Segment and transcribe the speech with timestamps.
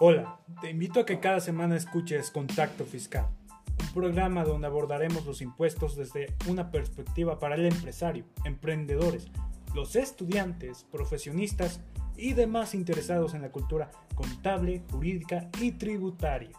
[0.00, 3.26] Hola, te invito a que cada semana escuches Contacto Fiscal,
[3.80, 9.26] un programa donde abordaremos los impuestos desde una perspectiva para el empresario, emprendedores,
[9.74, 11.80] los estudiantes, profesionistas
[12.16, 16.56] y demás interesados en la cultura contable, jurídica y tributaria.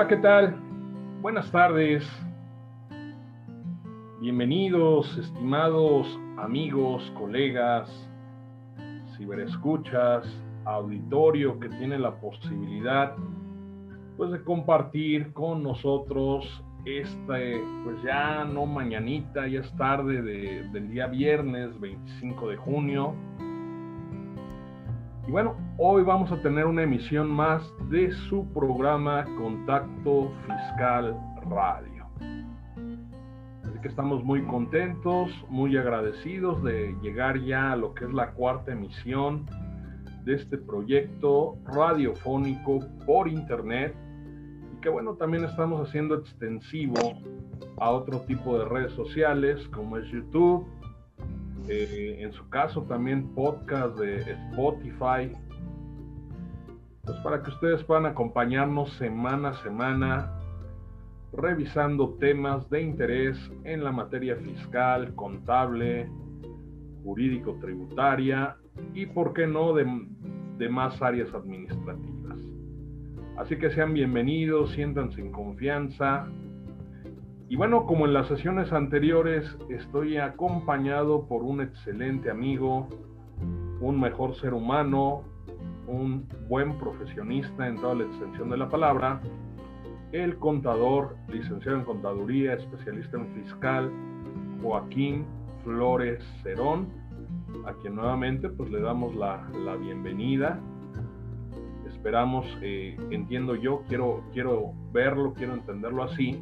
[0.00, 0.56] Hola, ¿qué tal?
[1.20, 2.02] Buenas tardes.
[4.18, 7.86] Bienvenidos, estimados amigos, colegas,
[9.18, 10.26] ciberescuchas,
[10.64, 13.14] auditorio que tiene la posibilidad
[14.16, 21.08] pues de compartir con nosotros este, pues ya no mañanita, ya es tarde del día
[21.08, 23.14] viernes 25 de junio.
[25.30, 31.16] Y bueno, hoy vamos a tener una emisión más de su programa Contacto Fiscal
[31.48, 32.04] Radio.
[33.62, 38.32] Así que estamos muy contentos, muy agradecidos de llegar ya a lo que es la
[38.32, 39.46] cuarta emisión
[40.24, 43.94] de este proyecto radiofónico por internet
[44.74, 46.96] y que bueno, también estamos haciendo extensivo
[47.78, 50.66] a otro tipo de redes sociales como es YouTube,
[51.72, 54.18] eh, en su caso también podcast de
[54.50, 55.32] Spotify,
[57.04, 60.36] pues para que ustedes puedan acompañarnos semana a semana
[61.32, 66.10] revisando temas de interés en la materia fiscal, contable,
[67.04, 68.56] jurídico, tributaria
[68.92, 69.86] y, por qué no, de,
[70.58, 72.36] de más áreas administrativas.
[73.36, 76.26] Así que sean bienvenidos, siéntanse en confianza.
[77.50, 82.86] Y bueno, como en las sesiones anteriores, estoy acompañado por un excelente amigo,
[83.80, 85.24] un mejor ser humano,
[85.88, 89.20] un buen profesionista en toda la extensión de la palabra,
[90.12, 93.90] el contador, licenciado en contaduría, especialista en fiscal,
[94.62, 95.26] Joaquín
[95.64, 96.86] Flores Cerón,
[97.66, 100.60] a quien nuevamente pues le damos la, la bienvenida.
[101.88, 106.40] Esperamos, eh, entiendo yo, quiero, quiero verlo, quiero entenderlo así,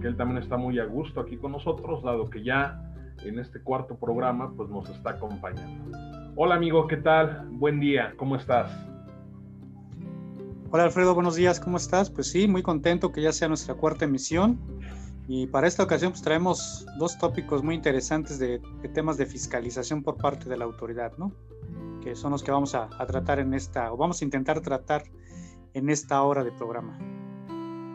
[0.00, 2.82] que él también está muy a gusto aquí con nosotros, dado que ya
[3.24, 5.96] en este cuarto programa pues nos está acompañando.
[6.36, 7.48] Hola amigo, ¿qué tal?
[7.50, 8.70] Buen día, ¿cómo estás?
[10.70, 12.10] Hola Alfredo, buenos días, ¿cómo estás?
[12.10, 14.58] Pues sí, muy contento que ya sea nuestra cuarta emisión
[15.26, 20.02] y para esta ocasión pues traemos dos tópicos muy interesantes de, de temas de fiscalización
[20.02, 21.32] por parte de la autoridad, ¿no?
[22.02, 25.02] Que son los que vamos a, a, tratar en esta, o vamos a intentar tratar
[25.74, 26.98] en esta hora de programa.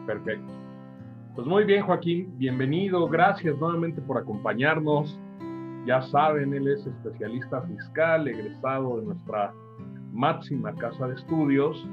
[0.06, 0.63] Perfecto.
[1.36, 5.20] Pues muy bien, Joaquín, bienvenido, gracias nuevamente por acompañarnos.
[5.84, 9.52] Ya saben, él es especialista fiscal, egresado de nuestra
[10.12, 11.90] máxima casa de estudios.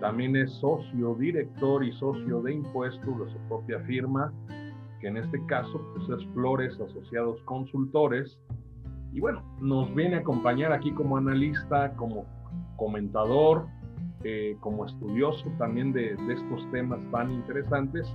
[0.00, 4.32] También es socio, director y socio de impuestos de su propia firma,
[5.00, 8.38] que en este caso pues, es Flores Asociados Consultores.
[9.12, 12.24] Y bueno, nos viene a acompañar aquí como analista, como
[12.76, 13.66] comentador,
[14.22, 18.06] eh, como estudioso también de, de estos temas tan interesantes.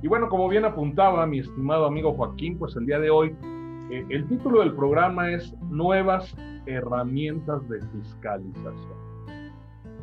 [0.00, 3.34] Y bueno, como bien apuntaba mi estimado amigo Joaquín, pues el día de hoy
[3.90, 6.36] eh, el título del programa es Nuevas
[6.66, 8.98] herramientas de fiscalización.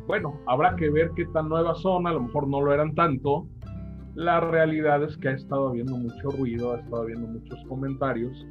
[0.06, 3.46] Bueno, habrá que ver qué tan nuevas son, a lo mejor no lo eran tanto.
[4.14, 8.46] La realidad es que ha estado habiendo mucho ruido, ha estado habiendo muchos comentarios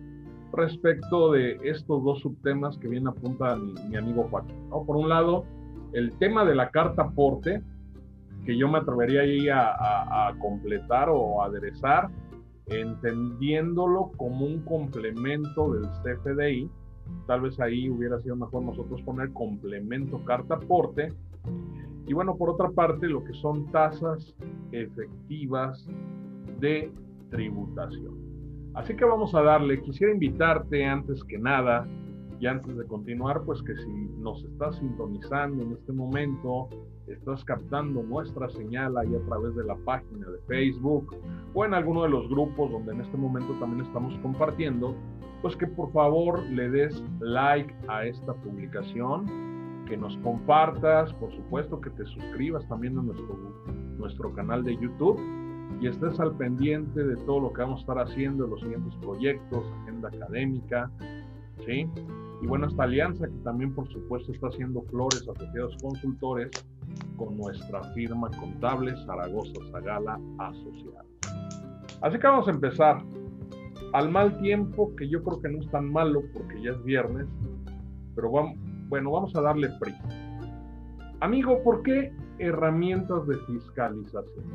[0.52, 4.56] respecto de estos dos subtemas que bien apunta mi, mi amigo Joaquín.
[4.70, 5.46] Por un lado,
[5.94, 7.62] el tema de la carta aporte,
[8.46, 12.10] que yo me atrevería ahí a, completar o aderezar,
[12.68, 16.70] entendiéndolo como un complemento del CFDI.
[17.28, 21.14] Tal vez ahí hubiera sido mejor nosotros poner complemento carta aporte.
[22.08, 24.36] Y bueno, por otra parte, lo que son tasas
[24.72, 25.88] efectivas
[26.60, 26.92] de
[27.30, 28.16] tributación.
[28.76, 31.88] Así que vamos a darle, quisiera invitarte antes que nada
[32.40, 36.70] y antes de continuar, pues que si nos estás sintonizando en este momento,
[37.08, 41.16] estás captando nuestra señal ahí a través de la página de Facebook
[41.54, 44.96] o en alguno de los grupos donde en este momento también estamos compartiendo,
[45.42, 49.26] pues que por favor le des like a esta publicación,
[49.88, 55.20] que nos compartas, por supuesto que te suscribas también a nuestro, canal de YouTube
[55.80, 59.64] y estés al pendiente de todo lo que vamos a estar haciendo, los siguientes proyectos,
[59.82, 60.90] agenda académica,
[61.66, 61.88] ¿sí?
[62.42, 66.52] Y bueno, esta alianza que también por supuesto está haciendo Flores Asociados Consultores
[67.18, 71.06] con nuestra firma contable Zaragoza Zagala Asociados.
[72.02, 73.04] Así que vamos a empezar.
[73.94, 77.28] Al mal tiempo, que yo creo que no es tan malo porque ya es viernes,
[78.14, 78.58] pero vamos,
[78.90, 80.04] bueno, vamos a darle prisa.
[81.22, 84.46] Amigo, ¿por qué herramientas de fiscalización?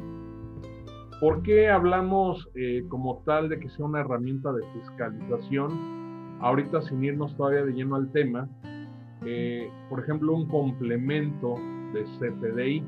[1.20, 6.38] ¿Por qué hablamos eh, como tal de que sea una herramienta de fiscalización?
[6.40, 8.48] Ahorita sin irnos todavía de lleno al tema,
[9.26, 11.56] eh, por ejemplo, un complemento
[11.92, 12.84] de CFDI.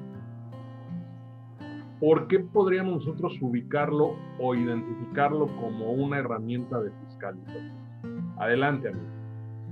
[2.00, 7.72] ¿Por qué podríamos nosotros ubicarlo o identificarlo como una herramienta de fiscalización?
[8.38, 9.06] Adelante, amigo.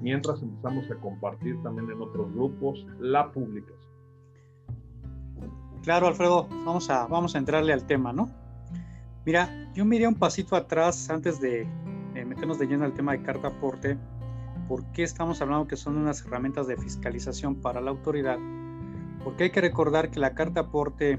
[0.01, 3.91] Mientras empezamos a compartir también en otros grupos la publicación.
[5.83, 8.31] Claro, Alfredo, vamos a, vamos a entrarle al tema, ¿no?
[9.27, 11.67] Mira, yo miré un pasito atrás antes de
[12.15, 13.99] meternos de lleno al tema de carta aporte
[14.71, 18.39] ¿Por qué estamos hablando que son unas herramientas de fiscalización para la autoridad?
[19.25, 21.19] Porque hay que recordar que la carta aporte,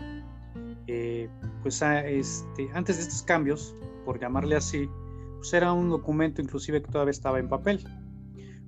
[0.87, 1.29] eh,
[1.61, 3.75] pues este, antes de estos cambios,
[4.05, 4.89] por llamarle así,
[5.37, 7.83] pues era un documento inclusive que todavía estaba en papel.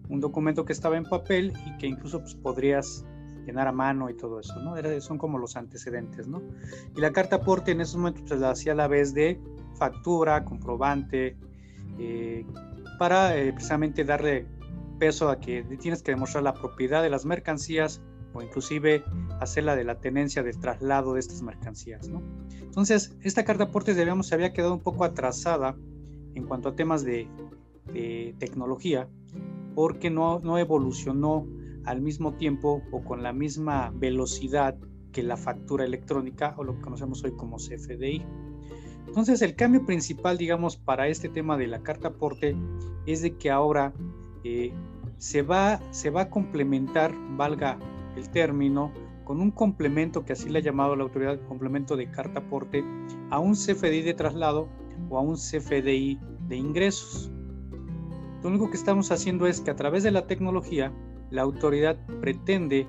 [0.10, 3.06] Un documento que estaba en papel y que incluso pues, podrías
[3.46, 4.76] llenar a mano y todo eso, ¿no?
[5.02, 6.42] son como los antecedentes, ¿no?
[6.96, 9.40] Y la carta aporte en esos momentos se la hacía a la vez de
[9.76, 11.36] factura, comprobante,
[12.00, 12.46] eh,
[12.98, 14.48] para eh, precisamente darle
[15.00, 18.02] peso a que tienes que demostrar la propiedad de las mercancías
[18.34, 19.04] o inclusive
[19.40, 22.10] hacer la de la tenencia del traslado de estas mercancías.
[22.62, 25.76] Entonces, esta carta de aportes, se había quedado un poco atrasada
[26.36, 27.28] en cuanto a temas de,
[28.40, 29.08] tecnología,
[29.76, 31.46] porque no, no evolucionó
[31.84, 34.76] al mismo tiempo o con la misma velocidad
[35.12, 38.24] que la factura electrónica o lo que conocemos hoy como CFDI.
[39.08, 42.56] Entonces, el cambio principal, digamos, para este tema de la carta aporte
[43.06, 43.94] es de que ahora
[44.44, 44.74] eh,
[45.18, 47.78] se, va, se va a complementar, valga
[48.16, 48.92] el término,
[49.24, 52.84] con un complemento que así le ha llamado la autoridad, complemento de carta aporte,
[53.30, 54.68] a un CFDI de traslado
[55.10, 57.32] o a un CFDI de ingresos.
[58.42, 60.92] Lo único que estamos haciendo es que a través de la tecnología,
[61.32, 62.88] la autoridad pretende,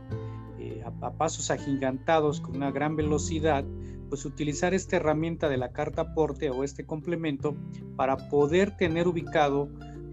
[0.59, 3.65] eh, a, a, pasos agigantados, con una gran velocidad,
[4.09, 7.57] pues utilizar esta herramienta de la carta aporte o este complemento
[7.97, 9.69] para poder tener ubicado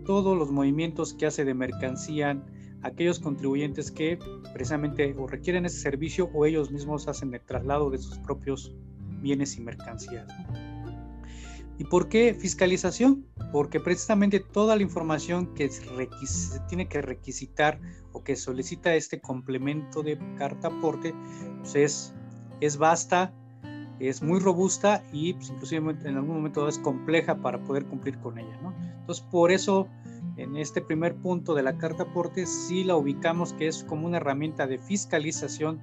[0.06, 2.42] todos los movimientos que hace de mercancía
[2.84, 4.18] aquellos contribuyentes que
[4.54, 8.74] precisamente o requieren ese servicio o ellos mismos hacen el traslado de sus propios
[9.22, 10.28] bienes y mercancías.
[11.78, 13.26] ¿Y por qué fiscalización?
[13.52, 15.70] Porque precisamente toda la información que
[16.70, 17.80] tiene que requisitar
[18.14, 21.14] o que solicita este complemento de carta aporte
[21.60, 22.14] pues es,
[22.60, 23.34] es vasta,
[24.00, 28.38] es muy robusta y pues, inclusive en algún momento es compleja para poder cumplir con
[28.38, 28.60] ella.
[29.00, 29.88] Entonces, por eso
[30.38, 34.18] en este primer punto de la carta aporte sí la ubicamos que es como una
[34.18, 35.80] herramienta de fiscalización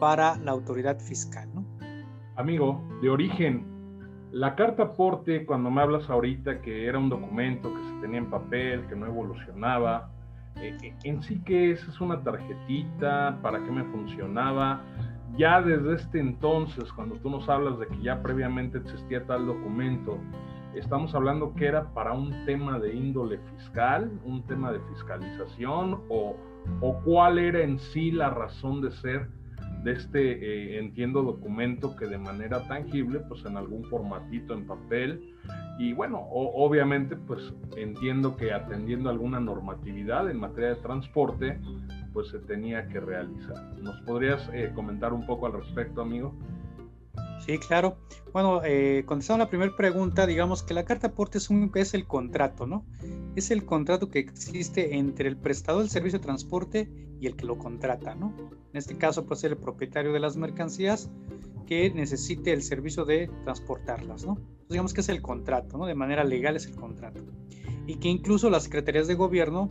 [0.00, 1.48] para la autoridad fiscal.
[1.54, 1.64] ¿no?
[2.36, 3.64] Amigo, de origen,
[4.32, 8.30] la carta aporte, cuando me hablas ahorita que era un documento que se tenía en
[8.30, 10.10] papel, que no evolucionaba,
[10.56, 14.82] eh, eh, en sí que es, es una tarjetita, para qué me funcionaba,
[15.36, 20.18] ya desde este entonces, cuando tú nos hablas de que ya previamente existía tal documento,
[20.76, 26.36] estamos hablando que era para un tema de índole fiscal, un tema de fiscalización, o,
[26.80, 29.28] o cuál era en sí la razón de ser
[29.82, 35.34] de este, eh, entiendo, documento que de manera tangible, pues en algún formatito en papel,
[35.78, 41.58] y bueno, obviamente, pues entiendo que atendiendo alguna normatividad en materia de transporte,
[42.12, 43.56] pues se tenía que realizar.
[43.82, 46.32] ¿Nos podrías eh, comentar un poco al respecto, amigo?
[47.44, 47.96] Sí, claro.
[48.32, 52.66] Bueno, eh, contestando la primera pregunta, digamos que la carta aporte es, es el contrato,
[52.66, 52.84] ¿no?
[53.36, 57.44] Es el contrato que existe entre el prestador del servicio de transporte y el que
[57.44, 58.34] lo contrata, ¿no?
[58.72, 61.10] En este caso, puede ser el propietario de las mercancías
[61.66, 64.38] que necesite el servicio de transportarlas, ¿no?
[64.68, 65.86] digamos que es el contrato, ¿no?
[65.86, 67.22] De manera legal es el contrato.
[67.86, 69.68] Y que incluso las secretarías de gobierno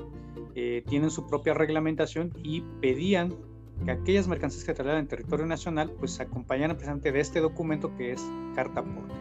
[0.55, 3.35] eh, tienen su propia reglamentación y pedían
[3.83, 8.13] que aquellas mercancías que trasladan en territorio nacional pues acompañaran precisamente de este documento que
[8.13, 8.23] es
[8.55, 9.13] carta aporte.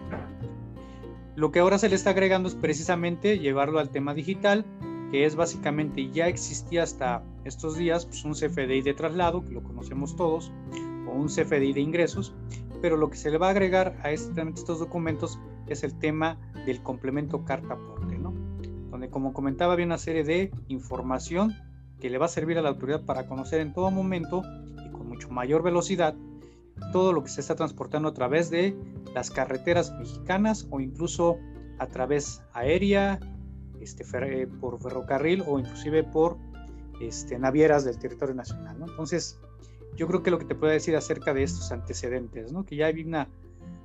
[1.35, 4.67] Lo que ahora se le está agregando es precisamente llevarlo al tema digital,
[5.11, 9.63] que es básicamente ya existía hasta estos días pues un CFDI de traslado, que lo
[9.63, 10.53] conocemos todos,
[11.07, 12.35] o un CFDI de ingresos,
[12.81, 15.39] pero lo que se le va a agregar a este, estos documentos
[15.69, 18.35] es el tema del complemento carta aporte, ¿no?
[18.91, 21.55] donde como comentaba había una serie de información
[22.03, 24.43] que le va a servir a la autoridad para conocer en todo momento
[24.85, 26.17] y con mucho mayor velocidad
[26.93, 28.77] todo lo que se está transportando a través de
[29.15, 31.39] las carreteras mexicanas o incluso
[31.79, 33.21] a través aérea,
[33.81, 36.39] este, eh, por ferrocarril o inclusive por
[37.01, 38.79] este, navieras del territorio nacional.
[38.81, 39.39] Entonces,
[39.95, 42.65] yo creo que lo que te puedo decir acerca de estos antecedentes, ¿no?
[42.65, 43.29] que ya hay una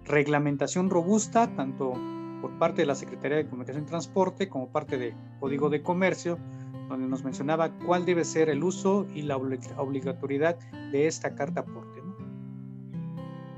[0.05, 1.93] reglamentación robusta, tanto
[2.41, 6.39] por parte de la Secretaría de Comunicación y Transporte como parte de Código de Comercio,
[6.87, 10.57] donde nos mencionaba cuál debe ser el uso y la obligatoriedad
[10.91, 12.01] de esta carta aporte.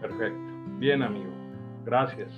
[0.01, 0.39] Perfecto.
[0.79, 1.29] Bien, amigo.
[1.85, 2.31] Gracias.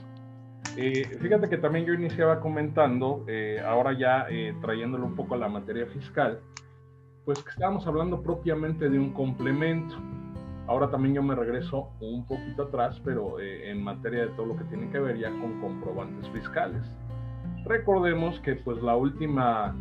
[0.78, 5.38] Eh, fíjate que también yo iniciaba comentando, eh, ahora ya eh, trayéndolo un poco a
[5.38, 6.40] la materia fiscal,
[7.26, 9.96] pues que estábamos hablando propiamente de un complemento.
[10.68, 14.64] Ahora también yo me regreso un poquito atrás, pero en materia de todo lo que
[14.66, 16.82] tiene que ver ya con comprobantes fiscales.
[17.66, 19.76] Recordemos que pues la última,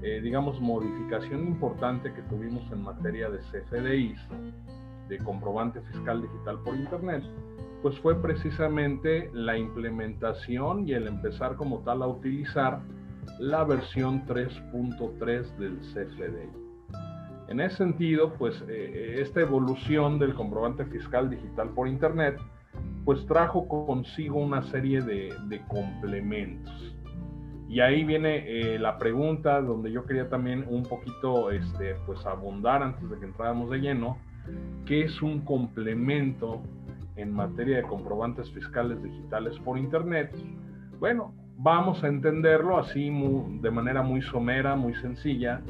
[0.00, 4.18] digamos, modificación importante que tuvimos en materia de CFDIs,
[5.08, 7.24] de comprobante fiscal digital por Internet,
[7.82, 12.80] pues fue precisamente la implementación y el empezar como tal a utilizar
[13.38, 16.70] la versión 3.3 del CFDI.
[17.48, 22.38] En ese sentido, pues eh, esta evolución del comprobante fiscal digital por Internet,
[23.04, 26.96] pues trajo consigo una serie de, complementos.
[27.70, 32.82] Y ahí viene eh, la pregunta donde yo quería también un poquito este, pues abundar
[32.82, 34.18] antes de que entráramos de lleno,
[34.84, 36.60] ¿qué es un complemento
[37.20, 40.34] en materia de comprobantes fiscales digitales por Internet,
[40.98, 43.10] bueno, vamos a entenderlo así
[43.60, 45.60] de manera muy somera, muy sencilla,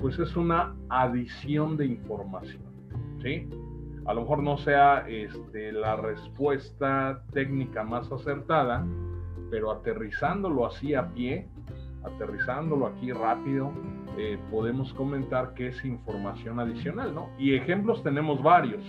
[0.00, 2.62] pues es una adición de información,
[3.22, 3.48] ¿sí?
[4.04, 8.84] A lo mejor no sea este, la respuesta técnica más acertada,
[9.52, 11.46] pero aterrizándolo así a pie,
[12.04, 13.70] aterrizándolo aquí rápido,
[14.16, 17.28] eh, podemos comentar que es información adicional, ¿no?
[17.38, 18.82] Y ejemplos tenemos varios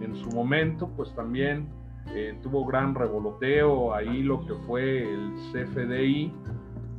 [0.00, 1.66] en su momento, pues también
[2.14, 6.32] eh, tuvo gran revoloteo ahí lo que fue el CFDI,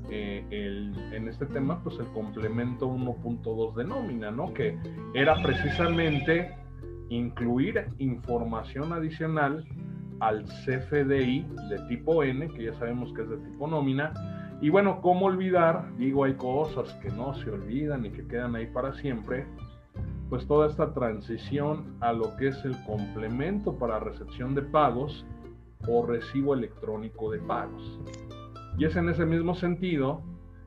[0.09, 4.53] eh, en este tema, pues el complemento 1.2 de nómina, ¿no?
[4.53, 4.77] Que
[5.13, 6.53] era precisamente
[7.07, 9.65] incluir información adicional
[10.19, 14.13] al CFDI de tipo N, que ya sabemos que es de tipo nómina.
[14.61, 15.95] Y bueno, ¿cómo olvidar?
[15.97, 19.45] Digo, hay cosas que no se olvidan y que quedan ahí para siempre
[20.29, 25.25] pues toda esta transición a lo que es el complemento para recepción de pagos
[25.87, 27.99] o recibo electrónico de pagos.
[28.77, 30.21] Y es en ese mismo sentido,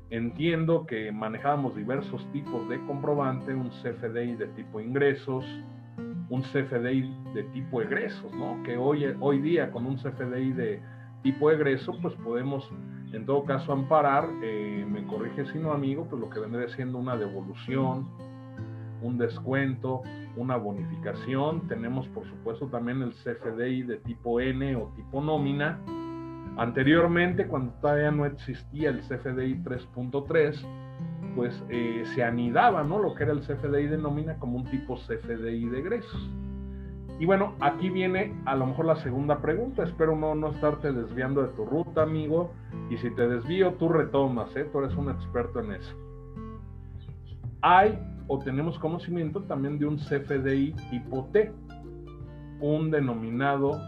[0.09, 5.45] entiendo que manejamos diversos tipos de comprobante, un CFDI de tipo ingresos,
[6.31, 8.63] un CFDI de tipo egresos, ¿no?
[8.63, 10.83] Que hoy, hoy día con un CFDI de
[11.23, 12.71] tipo egreso, pues podemos
[13.13, 16.99] en todo caso amparar, eh, me corrige si no amigo, pues lo que vendría siendo
[16.99, 18.09] una devolución,
[19.03, 20.03] un descuento,
[20.37, 21.67] una bonificación.
[21.67, 25.81] Tenemos por supuesto también el CFDI de tipo N o tipo nómina.
[26.57, 30.65] Anteriormente, cuando todavía no existía el CFDI 3.3,
[31.35, 32.99] pues eh, se anidaba ¿no?
[32.99, 36.31] lo que era el CFDI de nómina como un tipo CFDI de egresos.
[37.19, 39.83] Y bueno, aquí viene a lo mejor la segunda pregunta.
[39.83, 42.53] Espero no, no estarte desviando de tu ruta, amigo.
[42.89, 44.67] Y si te desvío, tú retomas, ¿eh?
[44.73, 45.95] tú eres un experto en eso.
[47.61, 51.53] Hay o tenemos conocimiento también de un CFDI tipo T,
[52.61, 53.79] un denominado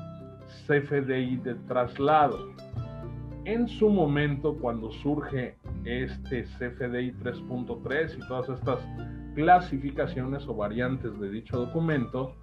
[0.67, 2.39] CFDI de traslado.
[3.45, 8.79] En su momento, cuando surge este CFDI 3.3 y todas estas
[9.35, 12.35] clasificaciones o variantes de dicho documento,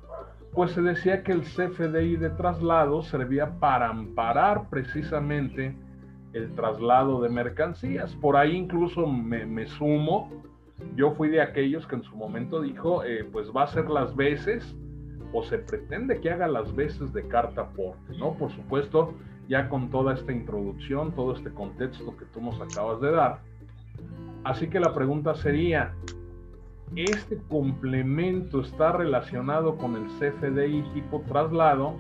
[0.54, 5.76] pues se decía que el CFDI de traslado servía para amparar precisamente
[6.34, 8.14] el traslado de mercancías.
[8.16, 10.30] Por ahí incluso me, me sumo
[10.96, 14.16] yo fui de aquellos que en su momento dijo, eh, pues va a ser las
[14.16, 14.76] veces
[15.34, 18.34] o se pretende que haga las veces de carta aporte, ¿no?
[18.34, 19.14] Por supuesto,
[19.50, 23.40] ya con toda esta introducción, todo este contexto que tú nos acabas de dar.
[24.44, 25.92] Así que la pregunta sería,
[26.96, 31.98] ¿este complemento está relacionado con el CFDI tipo traslado?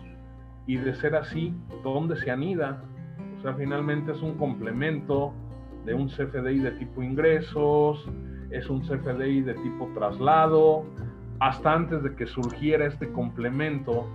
[0.67, 1.51] Y de ser así,
[1.83, 2.83] ¿dónde se anida?
[3.39, 5.33] O sea, finalmente es un complemento
[5.85, 8.07] de un CFDI de tipo ingresos,
[8.51, 10.85] es un CFDI de tipo traslado.
[11.39, 14.07] Hasta antes de que surgiera este complemento,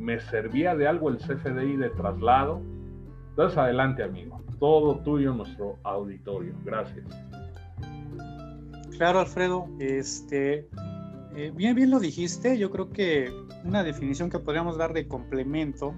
[0.00, 2.60] me servía de algo el CFDI de traslado.
[3.30, 4.42] Entonces, adelante, amigo.
[4.58, 6.54] Todo tuyo, nuestro auditorio.
[6.64, 7.04] Gracias.
[8.96, 9.66] Claro, Alfredo.
[9.78, 10.68] Este,
[11.36, 12.58] eh, bien, bien lo dijiste.
[12.58, 13.32] Yo creo que
[13.64, 15.94] una definición que podríamos dar de complemento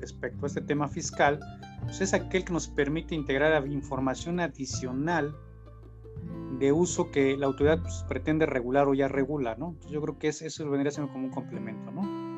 [0.00, 1.38] respecto a este tema fiscal
[1.84, 5.34] pues es aquel que nos permite integrar información adicional
[6.58, 9.76] de uso que la autoridad pues, pretende regular o ya regula, ¿no?
[9.90, 12.28] yo creo que eso vendría siendo como un complemento, ¿no?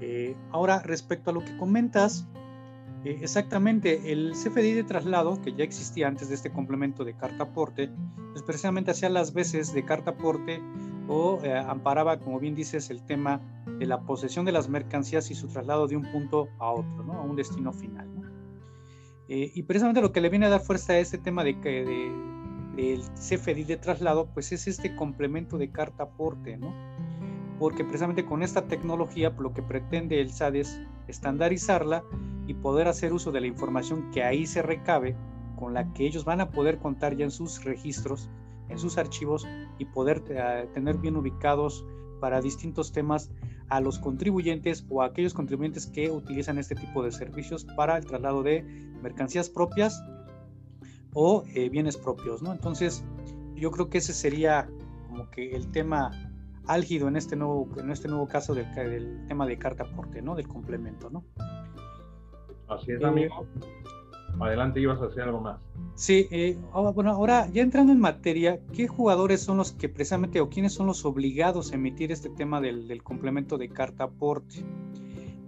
[0.00, 2.26] Eh, ahora, respecto a lo que comentas,
[3.04, 7.44] eh, exactamente, el CFDI de traslado, que ya existía antes de este complemento de carta
[7.44, 7.90] aporte,
[8.32, 10.62] pues precisamente hacía las veces de carta aporte
[11.06, 13.40] o eh, amparaba, como bien dices, el tema
[13.78, 17.12] de la posesión de las mercancías y su traslado de un punto a otro, ¿no?
[17.14, 18.30] A un destino final, ¿no?
[19.32, 22.12] y precisamente lo que le viene a dar fuerza a este tema de, de,
[22.80, 26.74] el CFDI de traslado, pues es este complemento de carta aporte, ¿no?
[27.58, 32.04] Porque precisamente con esta tecnología pues, lo que pretende el SAD es estandarizarla
[32.46, 35.14] y poder hacer uso de la información que ahí se recabe,
[35.58, 38.30] con la que ellos van a poder contar ya en sus registros,
[38.68, 39.46] en sus archivos
[39.78, 41.84] y poder eh, tener bien ubicados
[42.20, 43.30] para distintos temas
[43.68, 48.04] a los contribuyentes o a aquellos contribuyentes que utilizan este tipo de servicios para el
[48.04, 48.62] traslado de
[49.02, 50.02] mercancías propias
[51.14, 52.52] o eh, bienes propios, ¿no?
[52.52, 53.04] Entonces,
[53.54, 54.68] yo creo que ese sería
[55.08, 56.10] como que el tema
[56.66, 60.34] álgido en este nuevo, en este nuevo caso del, del tema de carta aporte, ¿no?
[60.34, 61.24] Del complemento, ¿no?
[62.68, 63.46] Así es, amigo.
[64.38, 65.60] Adelante, ibas a hacer algo más.
[65.94, 66.56] Sí, eh,
[66.94, 70.86] bueno, ahora ya entrando en materia, ¿qué jugadores son los que precisamente o quiénes son
[70.86, 74.64] los obligados a emitir este tema del, complemento de carta aporte?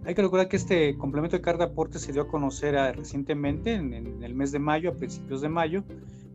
[0.04, 3.74] Hay que recordar que este complemento de carta aporte se dio a conocer ah, recientemente,
[3.74, 5.84] en, el mes de mayo, a principios de mayo,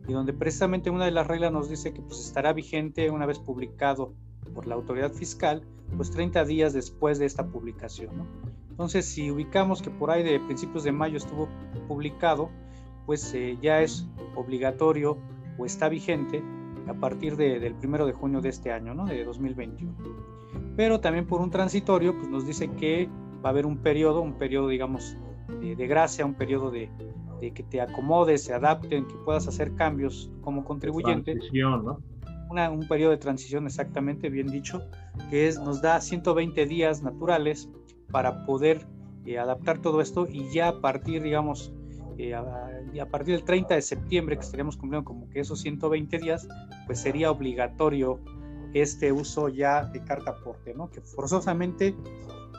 [0.06, 3.38] y donde precisamente una de las reglas nos dice que pues, estará vigente una vez
[3.38, 4.14] publicado
[4.54, 5.62] por la autoridad fiscal,
[5.96, 8.16] pues 30 días después de esta publicación.
[8.16, 8.26] ¿no?
[8.70, 11.48] Entonces, si ubicamos que por ahí de principios de mayo estuvo
[11.88, 12.48] publicado,
[13.04, 15.18] pues eh, ya es obligatorio
[15.58, 16.42] o está vigente
[16.86, 19.04] a partir del primero de junio de este año, ¿no?
[19.04, 19.94] De 2021.
[20.74, 23.08] Pero también por un transitorio, pues nos dice que
[23.44, 25.16] va a haber un periodo, un periodo, digamos,
[25.60, 26.90] de, gracia, un periodo de,
[27.40, 31.32] que te acomodes, se adapten, que puedas hacer cambios como contribuyente.
[31.32, 31.98] Transición, ¿no?
[32.50, 34.82] un periodo de transición exactamente bien dicho,
[35.30, 37.68] que es, nos da 120 días naturales
[38.10, 38.86] para poder
[39.26, 41.72] eh, adaptar todo esto y ya a partir, digamos,
[42.16, 46.48] eh, a, partir del 30 de septiembre, que estaríamos cumpliendo como que esos 120 días,
[46.86, 48.20] pues sería obligatorio
[48.74, 50.90] este uso ya de carta aporte, ¿no?
[50.90, 51.94] Que forzosamente,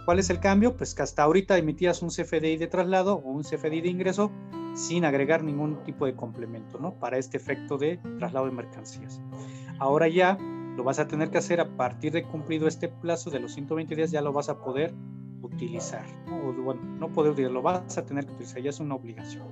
[0.06, 0.76] ¿cuál es el cambio?
[0.76, 4.32] Pues que hasta ahorita emitías un CFDI de traslado o un CFDI de ingreso
[4.74, 6.94] sin agregar ningún tipo de complemento, ¿no?
[6.94, 9.22] Para este efecto de traslado de mercancías.
[9.80, 10.38] Ahora ya
[10.76, 13.96] lo vas a tener que hacer a partir de cumplido este plazo de los 120
[13.96, 14.94] días, ya lo vas a poder
[15.42, 16.54] utilizar, ¿no?
[16.54, 19.48] bueno, no poder utilizar, lo vas a tener que utilizar, ya es una obligación.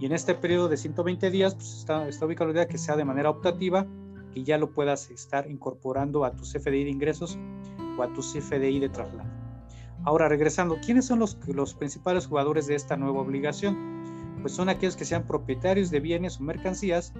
[0.00, 2.96] Y en este periodo de 120 días, pues está, está ubicada la idea que sea
[2.96, 3.86] de manera optativa,
[4.32, 7.38] que ya lo puedas estar incorporando a tu CFDI de ingresos
[7.98, 9.33] o a tu CFDI de traslado.
[10.04, 13.76] Ahora, regresando, ¿quiénes son los, los principales jugadores de esta nueva obligación?
[14.42, 17.14] Pues son aquellos que sean propietarios de bienes o mercancías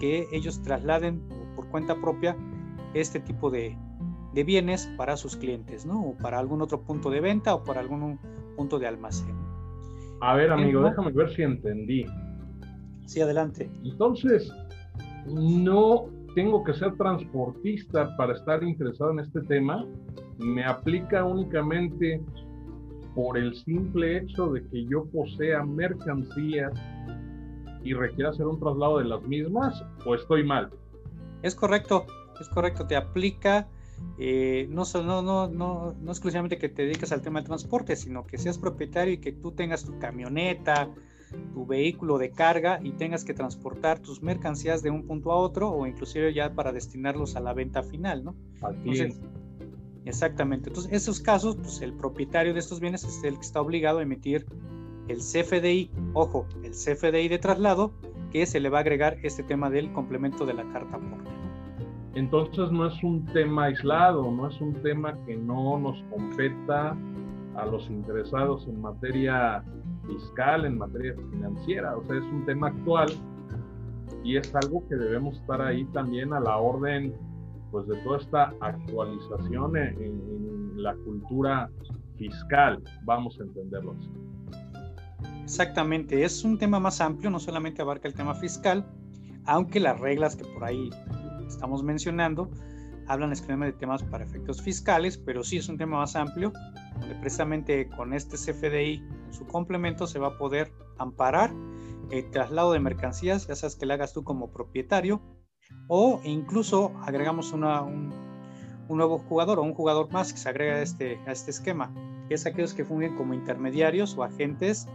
[0.00, 1.22] que ellos trasladen
[1.54, 2.36] por cuenta propia
[2.94, 3.76] este tipo de,
[4.32, 6.02] de bienes para sus clientes, ¿no?
[6.02, 8.18] O para algún otro punto de venta o para algún
[8.56, 9.36] punto de almacén.
[10.20, 12.06] A ver, amigo, déjame ver si entendí.
[13.06, 13.70] Sí, adelante.
[13.84, 14.50] Entonces,
[15.26, 19.86] no tengo que ser transportista para estar interesado en este tema.
[20.38, 22.20] Me aplica únicamente
[23.14, 26.72] por el simple hecho de que yo posea mercancías
[27.82, 30.70] y requiera hacer un traslado de las mismas o estoy mal.
[31.42, 32.06] Es correcto,
[32.40, 33.68] es correcto, te aplica
[34.18, 38.26] eh, no, no, no, no, no exclusivamente que te dediques al tema del transporte, sino
[38.26, 40.88] que seas propietario y que tú tengas tu camioneta,
[41.52, 45.70] tu vehículo de carga y tengas que transportar tus mercancías de un punto a otro
[45.70, 48.34] o inclusive ya para destinarlos a la venta final, ¿no?
[50.04, 50.70] Exactamente.
[50.70, 53.98] Entonces, en esos casos, pues el propietario de estos bienes es el que está obligado
[53.98, 54.46] a emitir
[55.08, 57.92] el CFDI, ojo, el CFDI de traslado,
[58.30, 61.30] que se le va a agregar este tema del complemento de la carta aporte.
[62.14, 66.96] Entonces no es un tema aislado, no es un tema que no nos competa
[67.56, 69.64] a los interesados en materia
[70.06, 73.08] fiscal, en materia financiera, o sea, es un tema actual
[74.22, 77.14] y es algo que debemos estar ahí también a la orden
[77.74, 81.68] pues de toda esta actualización en, la cultura
[82.16, 84.10] fiscal, vamos a entenderlo así.
[85.42, 88.86] Exactamente, es un tema más amplio, no solamente abarca el tema fiscal,
[89.46, 90.88] aunque las reglas que por ahí
[91.48, 92.48] estamos mencionando
[93.08, 96.52] hablan exclusivamente de temas para efectos fiscales, pero sí es un tema más amplio,
[97.00, 101.50] donde precisamente con este CFDI, su complemento, se va a poder amparar
[102.12, 105.20] el traslado de mercancías, ya sabes que lo hagas tú como propietario,
[105.88, 108.12] o incluso agregamos una, un,
[108.88, 111.92] nuevo jugador o un jugador más que se agrega a este, a este esquema,
[112.28, 114.86] que es aquellos que fungen como intermediarios o agentes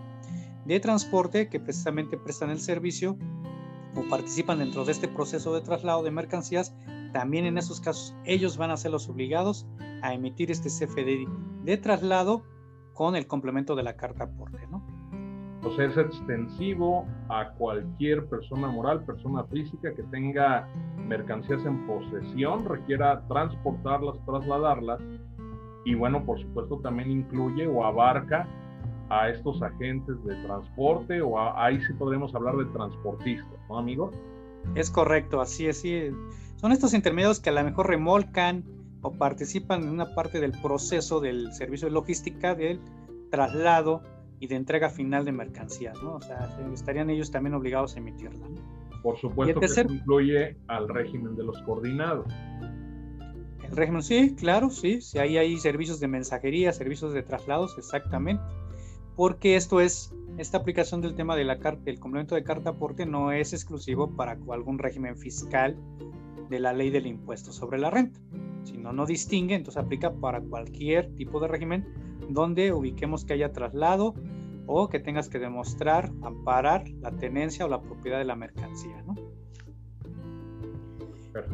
[0.66, 3.18] de transporte que precisamente prestan el servicio
[3.96, 6.74] o participan dentro de este proceso de traslado de mercancías,
[7.12, 9.66] también en esos casos ellos van a ser los obligados
[10.02, 11.28] a emitir este CFDI
[11.64, 12.44] de traslado
[12.94, 14.86] con el complemento de la carta aporte, ¿no?
[15.76, 20.68] Sea, es extensivo a cualquier persona moral, persona física que tenga
[21.08, 25.02] mercancías en posesión, requiera transportarlas, trasladarlas.
[25.86, 28.48] Y bueno, por supuesto también incluye o abarca
[29.10, 34.12] a estos agentes de transporte o ahí sí podremos hablar de transportistas, ¿no, amigo?
[34.76, 35.82] Es correcto, así es.
[35.82, 36.10] Sí.
[36.58, 38.64] Son estos intermediarios que a lo mejor remolcan
[39.02, 42.80] o participan en una parte del proceso del servicio de logística del,
[43.32, 44.04] traslado
[44.40, 46.16] y de entrega final de mercancías, ¿no?
[46.16, 48.48] O sea, estarían ellos también obligados a emitirla.
[49.04, 52.28] Por supuesto que eso incluye al régimen de los coordinados.
[53.64, 58.42] El régimen, sí, claro, sí, sí, ahí hay servicios de mensajería, servicios de traslados, exactamente,
[59.16, 63.06] porque esto es, esta aplicación del tema de la carta, el complemento de carta aporte
[63.06, 65.78] no es exclusivo para algún régimen fiscal
[66.50, 68.20] de la ley del impuesto sobre la renta,
[68.64, 74.14] sino no distingue, entonces aplica para cualquier tipo de régimen donde ubiquemos que haya traslado
[74.68, 79.04] o que tengas que demostrar, amparar la tenencia o la propiedad de la mercancía.
[79.04, 79.16] ¿no?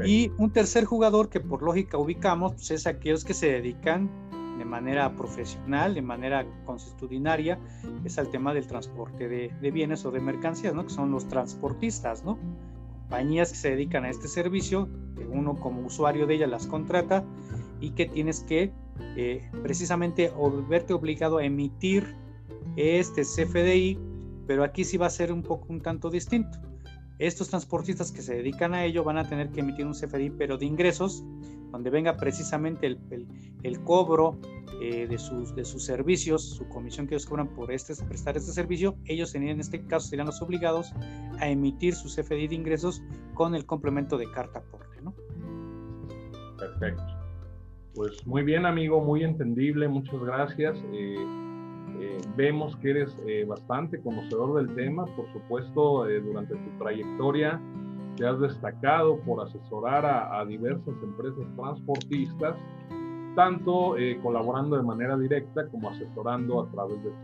[0.05, 4.09] Y un tercer jugador que por lógica ubicamos pues, es aquellos que se dedican
[4.57, 7.59] de manera profesional, de manera constitucionaria,
[8.03, 10.83] es al tema del transporte de, de, bienes o de mercancías, ¿no?
[10.83, 12.37] que son los transportistas, ¿no?
[13.05, 17.23] compañías que se dedican a este servicio, que uno como usuario de ella las contrata
[17.79, 18.73] y que tienes que
[19.15, 20.31] eh, precisamente
[20.67, 22.15] verte obligado a emitir
[22.75, 23.97] este CFDI,
[24.47, 26.59] pero aquí sí va a ser un poco un tanto distinto.
[27.17, 30.57] Estos transportistas que se dedican a ello van a tener que emitir un CFDI, pero
[30.57, 31.23] de ingresos,
[31.71, 34.37] donde venga precisamente el, cobro
[34.81, 38.51] eh, de, sus, de sus servicios, su comisión que ellos cobran por este, prestar este
[38.51, 40.93] servicio, ellos en este caso serían los obligados
[41.39, 43.01] a emitir su CFDI de ingresos
[43.33, 45.01] con el complemento de carta aporte.
[45.01, 45.13] ¿no?
[46.57, 47.14] Perfecto.
[47.95, 50.77] Pues muy bien, amigo, muy entendible, muchas gracias.
[50.91, 51.15] Eh,
[52.01, 57.61] eh, vemos que eres eh, bastante conocedor del tema, por supuesto, durante tu trayectoria
[58.17, 62.55] te has destacado por asesorar a, diversas empresas transportistas,
[63.35, 67.15] tanto colaborando de manera directa como asesorando a través de tu.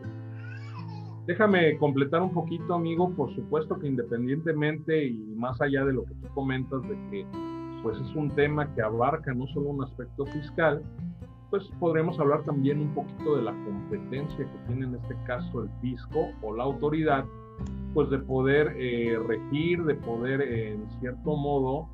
[1.28, 6.14] Déjame completar un poquito, amigo, por supuesto que independientemente y más allá de lo que
[6.16, 7.26] tú comentas de que
[7.84, 10.84] pues es un tema que abarca no solo un aspecto fiscal,
[11.50, 15.70] pues podremos hablar también un poquito de la competencia que tiene en este caso el
[15.82, 17.26] fisco o la autoridad,
[17.94, 21.90] pues de poder eh, regir, de poder en cierto modo,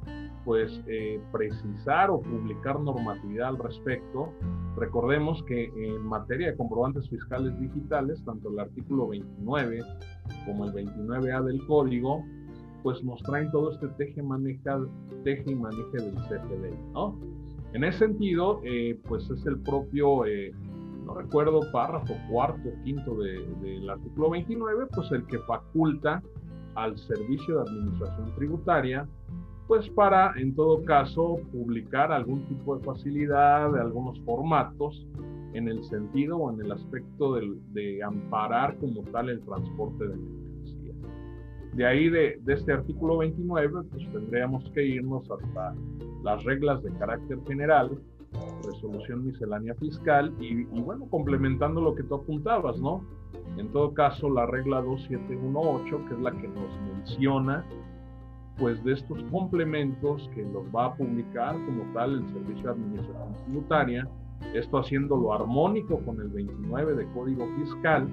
[0.46, 4.32] pues eh, precisar o publicar normatividad al respecto.
[4.78, 9.80] Recordemos que en materia de comprobantes fiscales digitales, tanto el artículo 29
[10.46, 12.24] como el 29A del código,
[12.88, 14.80] pues nos traen todo este teje, maneja,
[15.26, 17.20] y maneje del CFDI, ¿no?
[17.74, 20.54] En ese sentido, eh, pues es el propio, eh,
[21.06, 26.24] no recuerdo, párrafo cuarto, quinto del artículo 29, pues el que faculta
[26.76, 29.06] al Servicio de Administración Tributaria,
[29.68, 35.06] pues para, en todo caso, publicar algún tipo de facilidad, de algunos formatos,
[35.52, 40.47] en el sentido o en el aspecto de, de amparar como tal el transporte de
[41.78, 45.76] de ahí, de, este artículo 29, pues tendríamos que irnos hasta
[46.24, 48.02] las reglas de carácter general,
[48.66, 53.06] resolución miscelánea fiscal y, bueno, complementando lo que tú apuntabas, ¿no?
[53.58, 57.64] En todo caso, la regla 2718, que es la que nos menciona,
[58.58, 63.36] pues de estos complementos que los va a publicar como tal el Servicio de Administración
[63.46, 64.10] Tributaria,
[64.56, 68.08] esto haciéndolo armónico con el 29 de Código Fiscal,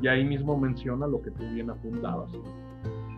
[0.00, 2.30] y ahí mismo menciona lo que tú bien apuntabas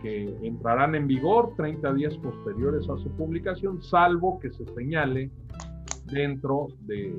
[0.01, 5.29] que entrarán en vigor 30 días posteriores a su publicación, salvo que se señale
[6.11, 7.13] dentro de,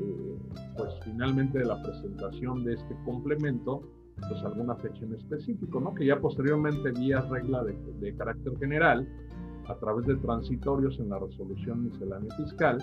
[0.77, 3.83] pues finalmente de la presentación de este complemento,
[4.29, 5.95] pues alguna fecha en específico, ¿no?
[5.95, 9.07] Que ya posteriormente vía regla de, de carácter general,
[9.71, 12.79] a través de transitorios en la resolución miscelánea fiscal,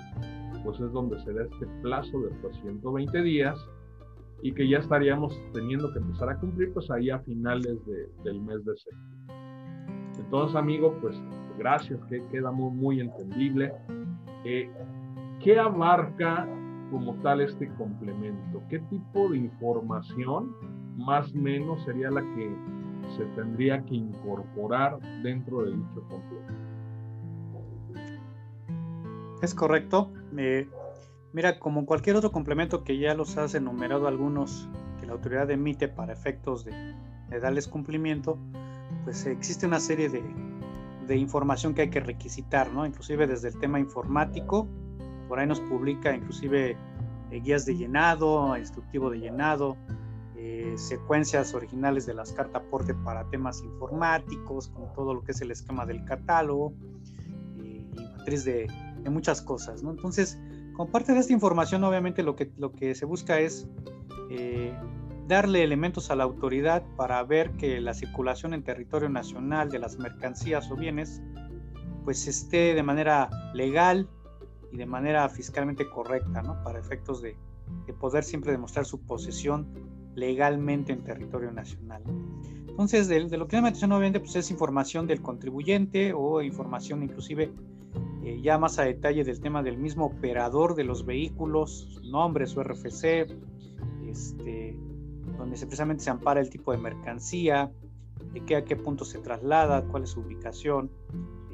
[0.63, 3.59] pues es donde se da este plazo de hasta 120 días
[4.41, 8.41] y que ya estaríamos teniendo que empezar a cumplir pues ahí a finales de, del
[8.41, 9.16] mes de septiembre.
[10.19, 11.21] Entonces, amigo, pues
[11.57, 13.73] gracias, que queda muy, muy entendible.
[14.43, 14.69] Eh,
[15.41, 16.47] ¿Qué abarca
[16.91, 18.61] como tal este complemento?
[18.69, 20.55] ¿Qué tipo de información
[20.97, 22.55] más o menos sería la que
[23.15, 26.77] se tendría que incorporar dentro de dicho complemento?
[29.41, 30.11] Es correcto.
[30.37, 30.67] Eh,
[31.33, 34.67] mira, como cualquier otro complemento que ya los has enumerado algunos
[34.99, 36.95] que la autoridad emite para efectos de,
[37.29, 38.39] de darles cumplimiento,
[39.07, 40.21] pues existe una serie de,
[41.07, 42.85] de, información que hay que requisitar, ¿no?
[42.85, 44.67] Inclusive desde el tema informático,
[45.29, 46.75] por ahí nos publica inclusive
[47.31, 49.77] eh, guías de llenado, instructivo de llenado,
[50.35, 55.39] eh, secuencias originales de las cartas aporte para temas informáticos, con todo lo que es
[55.39, 56.73] el esquema del catálogo
[57.55, 57.85] y
[58.17, 58.67] matriz de,
[59.03, 59.91] de, muchas cosas, ¿no?
[59.91, 60.37] Entonces,
[60.75, 63.69] con parte de esta información, obviamente lo que, lo que se busca es
[64.29, 64.77] eh,
[65.27, 69.97] darle elementos a la autoridad para ver que la circulación en territorio nacional de las
[69.97, 71.21] mercancías o bienes
[72.03, 74.07] pues esté de manera legal
[74.71, 76.63] y de manera fiscalmente correcta, ¿no?
[76.63, 77.35] Para efectos de,
[77.99, 79.67] poder siempre demostrar su posesión
[80.15, 82.01] legalmente en territorio nacional.
[82.67, 87.51] Entonces, de, lo que me mencionó, obviamente, pues es información del contribuyente o información inclusive
[88.23, 92.45] eh, ya más a detalle del tema del mismo operador de los vehículos, su nombre,
[92.45, 93.27] su RFC,
[94.07, 94.79] este,
[95.37, 97.71] donde precisamente se ampara el tipo de mercancía,
[98.33, 100.91] de qué a qué punto se traslada, cuál es su ubicación.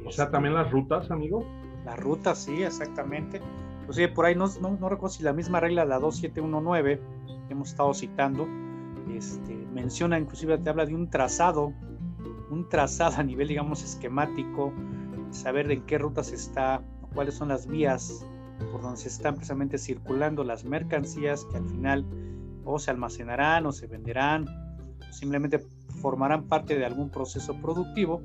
[0.05, 1.45] O sea, también las rutas, amigo.
[1.85, 3.41] Las rutas, sí, exactamente.
[3.81, 7.01] Inclusive por ahí no, no, recuerdo si la misma regla, la 2719,
[7.47, 8.47] que hemos estado citando,
[9.13, 11.73] este, menciona, inclusive te habla de un trazado,
[12.49, 14.71] un trazado a nivel, digamos, esquemático,
[15.31, 16.81] saber en qué rutas está,
[17.13, 18.25] cuáles son las vías
[18.71, 22.05] por donde se están precisamente circulando las mercancías que al final
[22.65, 24.45] o se almacenarán o se venderán,
[25.11, 25.59] simplemente
[26.01, 28.21] formarán parte de algún proceso productivo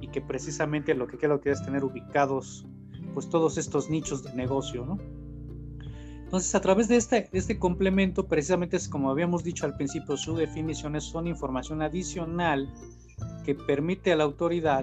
[0.00, 2.66] y que precisamente lo que quiero que es tener ubicados
[3.14, 4.98] pues todos estos nichos de negocio, ¿no?
[6.24, 10.38] Entonces, a través de este, este complemento, precisamente es como habíamos dicho al principio, sus
[10.38, 12.72] definiciones son información adicional
[13.44, 14.82] que permite a la autoridad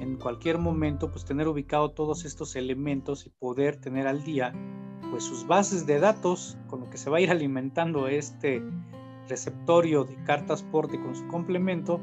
[0.00, 4.52] en cualquier momento pues tener ubicado todos estos elementos y poder tener al día
[5.14, 8.60] pues sus bases de datos con lo que se va a ir alimentando este
[9.28, 12.00] receptorio de cartas porte con su complemento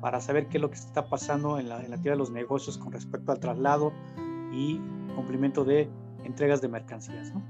[0.00, 2.30] para saber qué es lo que está pasando en la, en la actividad de los
[2.30, 3.92] negocios con respecto al traslado
[4.52, 4.80] y
[5.16, 5.90] cumplimiento de
[6.22, 7.34] entregas de mercancías.
[7.34, 7.42] ¿no?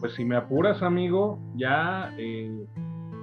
[0.00, 2.66] Pues si me apuras, amigo, ya eh,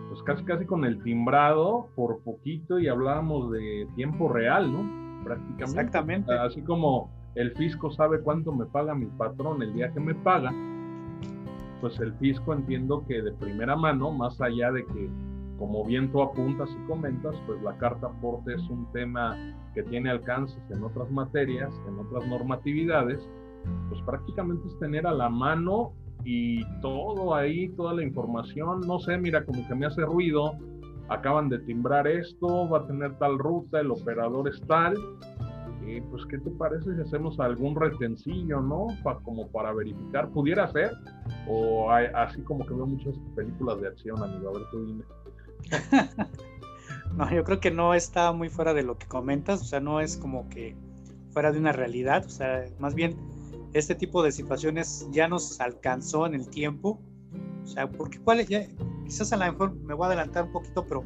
[0.09, 5.23] pues casi casi con el timbrado por poquito y hablábamos de tiempo real, ¿no?
[5.23, 5.63] prácticamente.
[5.63, 6.31] Exactamente.
[6.31, 10.53] Así como el fisco sabe cuánto me paga mi patrón el día que me paga,
[11.83, 15.09] pues el fisco entiendo que de primera mano, más allá de que,
[15.57, 19.35] como bien tú apuntas y comentas, pues la carta aporte es un tema
[19.75, 23.29] que tiene alcances en otras materias, en otras normatividades,
[23.89, 25.91] pues prácticamente es tener a la mano
[26.23, 30.53] y todo ahí, toda la información, no sé, mira, como que me hace ruido
[31.09, 34.95] acaban de timbrar esto, va a tener tal ruta, el operador es tal.
[35.85, 38.87] Y pues, ¿qué te parece si hacemos algún retencillo, no?
[39.23, 40.91] como para verificar, pudiera ser,
[41.47, 45.03] o así como que veo muchas películas de acción, amigo, a ver tú dime.
[47.17, 49.99] no, yo creo que no está muy fuera de lo que comentas, o sea, no
[49.99, 50.75] es como que
[51.31, 53.17] fuera de una realidad, o sea, más bien
[53.73, 57.01] este tipo de situaciones ya nos alcanzó en el tiempo,
[57.63, 58.67] o sea, porque cuál ya,
[59.03, 61.03] quizás a lo mejor me voy a adelantar un poquito, pero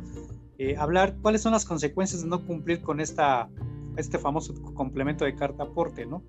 [0.58, 3.50] eh, hablar cuáles son las consecuencias de no cumplir con esta,
[3.98, 6.24] este famoso complemento de carta aporte, ¿no?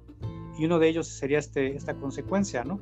[0.58, 2.80] Y uno de ellos sería este, esta consecuencia, ¿no?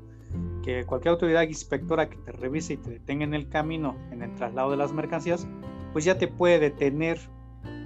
[0.62, 4.34] Que cualquier autoridad inspectora que te revise y te detenga en el camino, en el
[4.34, 5.46] traslado de las mercancías,
[5.92, 7.18] pues ya te puede detener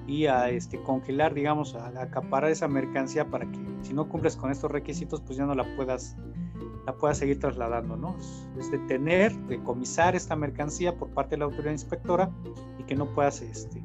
[0.07, 4.51] y a este, congelar, digamos, a acaparar esa mercancía para que si no cumples con
[4.51, 6.17] estos requisitos, pues ya no la puedas
[6.87, 8.17] la pueda seguir trasladando, ¿no?
[8.59, 12.31] Es detener, decomisar esta mercancía por parte de la autoridad inspectora
[12.79, 13.83] y que no puedas este,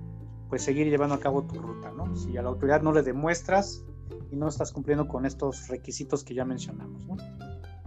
[0.50, 2.16] pues seguir llevando a cabo tu ruta, ¿no?
[2.16, 3.86] Si a la autoridad no le demuestras
[4.32, 7.18] y no estás cumpliendo con estos requisitos que ya mencionamos, ¿no?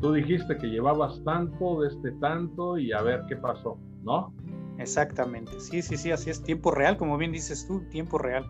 [0.00, 4.32] Tú dijiste que llevabas tanto de este tanto y a ver qué pasó, ¿no?
[4.78, 8.44] Exactamente, sí, sí, sí, así es, tiempo real, como bien dices tú, tiempo real.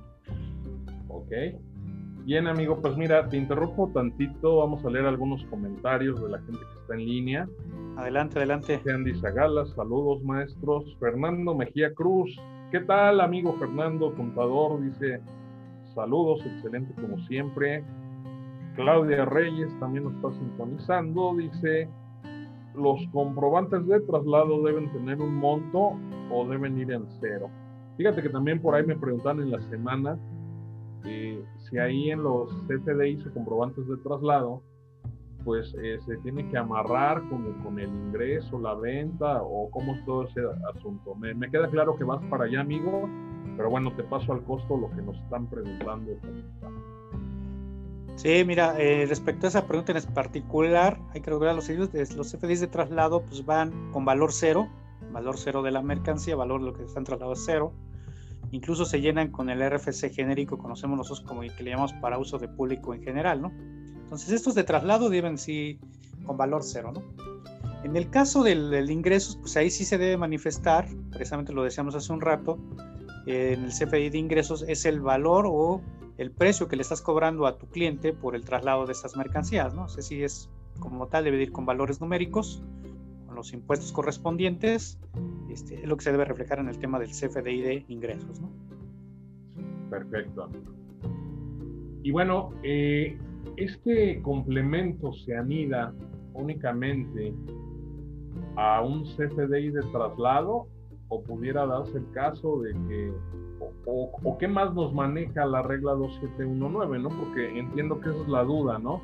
[1.08, 1.32] Ok.
[2.28, 4.58] Bien, amigo, pues mira, te interrumpo tantito.
[4.58, 7.48] Vamos a leer algunos comentarios de la gente que está en línea.
[7.96, 8.82] Adelante, adelante.
[8.86, 10.94] Andy Zagala, saludos maestros.
[11.00, 12.38] Fernando Mejía Cruz,
[12.70, 14.80] ¿qué tal, amigo Fernando, contador?
[14.80, 15.20] Dice,
[15.94, 17.84] saludos, excelente como siempre.
[18.74, 21.34] Claudia Reyes también nos está sintonizando.
[21.36, 21.88] Dice,
[22.74, 25.98] los comprobantes de traslado deben tener un monto
[26.30, 27.50] o deben ir en cero.
[27.96, 30.18] Fíjate que también por ahí me preguntan en la semana
[31.04, 34.62] eh, si ahí en los CFDIs o comprobantes de traslado,
[35.44, 40.24] pues eh, se tiene que amarrar con el ingreso, la venta o cómo es todo
[40.24, 40.40] ese
[40.74, 41.14] asunto.
[41.14, 43.08] Me, queda claro que vas para allá, amigo,
[43.56, 46.12] pero bueno, te paso al costo lo que nos están preguntando.
[48.16, 52.60] Sí, mira, eh, respecto a esa pregunta en particular, hay que recordar los los CFDIs
[52.60, 54.68] de traslado pues van con valor cero,
[55.12, 57.72] valor cero de la mercancía, valor de lo que está en traslado es cero
[58.50, 62.38] Incluso se llenan con el RFC genérico, conocemos nosotros como que le llamamos para uso
[62.38, 63.52] de público en general, ¿no?
[64.08, 65.78] Entonces estos de traslado deben sí
[66.24, 67.02] con valor cero, ¿no?
[67.84, 72.12] En el caso del, ingresos, pues ahí sí se debe manifestar, precisamente lo decíamos hace
[72.12, 72.58] un rato,
[73.26, 75.80] en el CFI de ingresos es el valor o
[76.16, 79.74] el precio que le estás cobrando a tu cliente por el traslado de estas mercancías,
[79.74, 79.88] ¿no?
[79.88, 82.62] Si es como tal, debe ir con valores numéricos
[83.38, 84.98] los impuestos correspondientes,
[85.48, 88.40] este, es lo que se debe reflejar en el tema del CFDI de ingresos.
[88.40, 88.50] ¿no?
[89.88, 90.50] Perfecto.
[92.02, 93.16] Y bueno, eh,
[93.56, 95.92] este complemento se anida
[96.34, 97.34] únicamente
[98.56, 100.66] a un CFDI de traslado
[101.08, 103.12] o pudiera darse el caso de que,
[103.86, 107.08] o, qué más nos maneja la regla 2719, ¿no?
[107.08, 109.00] Porque entiendo que esa es la duda, ¿no?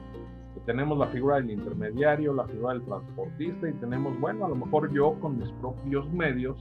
[0.55, 4.57] Que tenemos la figura del intermediario, la figura del transportista y tenemos, bueno, a lo
[4.57, 6.59] mejor yo con mis propios medios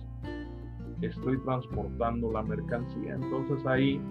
[1.01, 3.15] estoy transportando la mercancía.
[3.15, 4.01] Entonces ahí,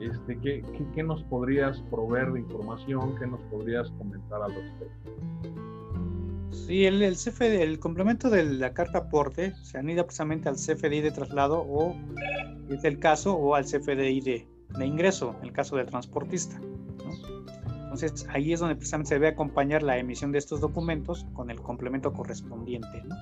[0.00, 0.62] este, ¿qué,
[0.94, 3.16] qué, nos podrías proveer de información?
[3.18, 5.10] ¿Qué nos podrías comentar al respecto?
[6.50, 11.00] Sí, el, el CFD, el complemento de la carta aporte se anida precisamente al CFDI
[11.00, 11.94] de traslado o,
[12.70, 16.60] es el caso, o al CFDI de, de ingreso, el caso del transportista.
[17.68, 21.60] Entonces ahí es donde precisamente se debe acompañar la emisión de estos documentos con el
[21.62, 23.02] complemento correspondiente.
[23.04, 23.14] ¿no?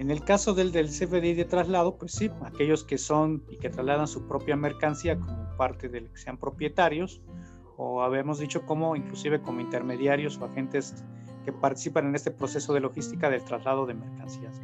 [0.00, 3.68] En el caso del, del CFDI de traslado, pues sí, aquellos que son y que
[3.68, 7.20] trasladan su propia mercancía como parte del que sean propietarios,
[7.76, 11.04] o habíamos dicho como inclusive como intermediarios o agentes
[11.44, 14.58] que participan en este proceso de logística del traslado de mercancías.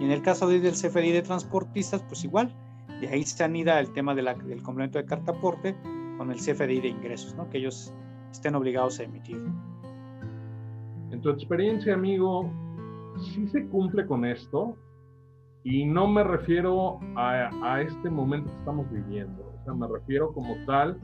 [0.00, 2.54] Y en el caso del CFDI de transportistas, pues igual,
[3.02, 5.76] de ahí se anida el tema del complemento de carta aporte
[6.16, 7.50] con el CFDI de ingresos, ¿no?
[7.50, 7.92] que ellos
[8.30, 9.44] estén obligados a emitir.
[11.10, 12.50] En tu experiencia, amigo,
[13.18, 14.74] sí se cumple con esto
[15.64, 20.98] y no me refiero a, este momento que estamos viviendo, sea, me refiero como tal,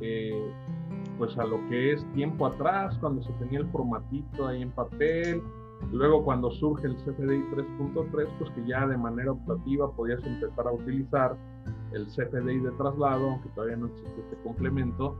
[0.00, 0.52] eh,
[1.18, 5.42] pues a lo que es tiempo atrás, cuando se tenía el formatito ahí en papel,
[5.92, 10.72] luego cuando surge el CFDI 3.3, pues que ya de manera optativa podías empezar a
[10.72, 11.36] utilizar
[11.92, 15.16] el CFDI de traslado, aunque todavía no existe este complemento,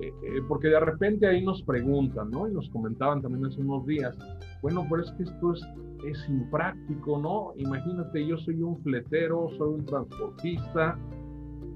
[0.00, 2.48] eh, eh, porque de repente ahí nos preguntan, ¿no?
[2.48, 4.16] Y nos comentaban también hace unos días,
[4.62, 5.62] bueno, pero es que esto es,
[6.06, 7.52] es impráctico, ¿no?
[7.56, 10.98] Imagínate, yo soy un fletero, soy un transportista,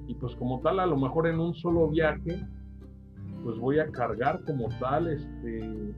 [0.06, 2.40] y pues como tal, a lo mejor en un solo viaje,
[3.42, 5.94] pues voy a cargar como tal, este,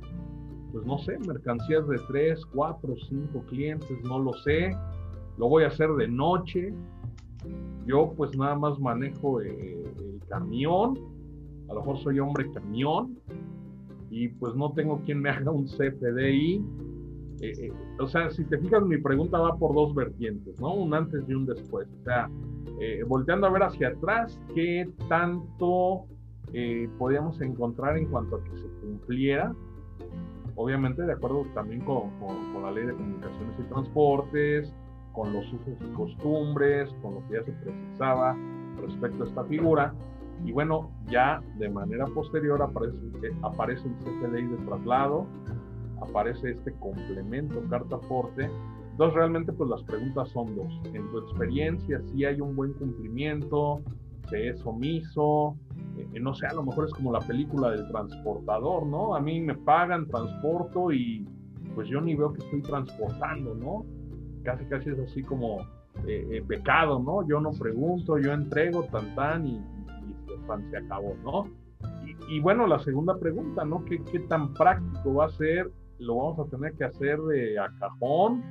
[0.72, 4.70] pues no sé, mercancías de tres, cuatro, cinco clientes, no lo sé,
[5.36, 6.74] lo voy a hacer de noche,
[7.86, 10.98] yo pues nada más manejo eh, el camión,
[11.68, 13.18] a lo mejor soy hombre camión
[14.10, 16.64] y pues no tengo quien me haga un CFDI.
[17.40, 20.74] Eh, eh, o sea, si te fijas, mi pregunta va por dos vertientes, ¿no?
[20.74, 21.88] Un antes y un después.
[22.00, 22.28] O sea,
[22.80, 26.06] eh, volteando a ver hacia atrás, ¿qué tanto
[26.98, 29.54] podíamos encontrar en cuanto a que se cumpliera?
[30.54, 34.74] Obviamente, de acuerdo también con, con la ley de comunicaciones y transportes,
[35.12, 38.34] con los usos y costumbres, con lo que ya se precisaba
[38.80, 39.94] respecto a esta figura,
[40.44, 42.96] y bueno, ya de manera posterior aparece,
[43.42, 45.26] aparece el CFDI de traslado,
[46.00, 48.48] aparece este complemento carta aporte.
[48.98, 50.80] Entonces realmente pues las preguntas son dos.
[50.92, 53.80] En tu experiencia, si hay un buen cumplimiento,
[54.28, 55.56] se es omiso,
[55.96, 59.14] eh, no sé, a lo mejor es como la película del transportador, ¿no?
[59.14, 61.24] A mí me pagan, transporto y
[61.76, 63.86] pues yo ni veo que estoy transportando, ¿no?
[64.42, 65.60] Casi, casi es así como
[66.04, 67.24] eh, eh, pecado, ¿no?
[67.28, 69.64] Yo no pregunto, yo entrego tan tan y,
[70.72, 71.44] se acabó, ¿no?
[72.28, 73.84] Y, bueno, la segunda pregunta, ¿no?
[73.84, 75.70] ¿Qué, ¿Qué, tan práctico va a ser?
[76.00, 78.42] ¿Lo vamos a tener que hacer de a cajón,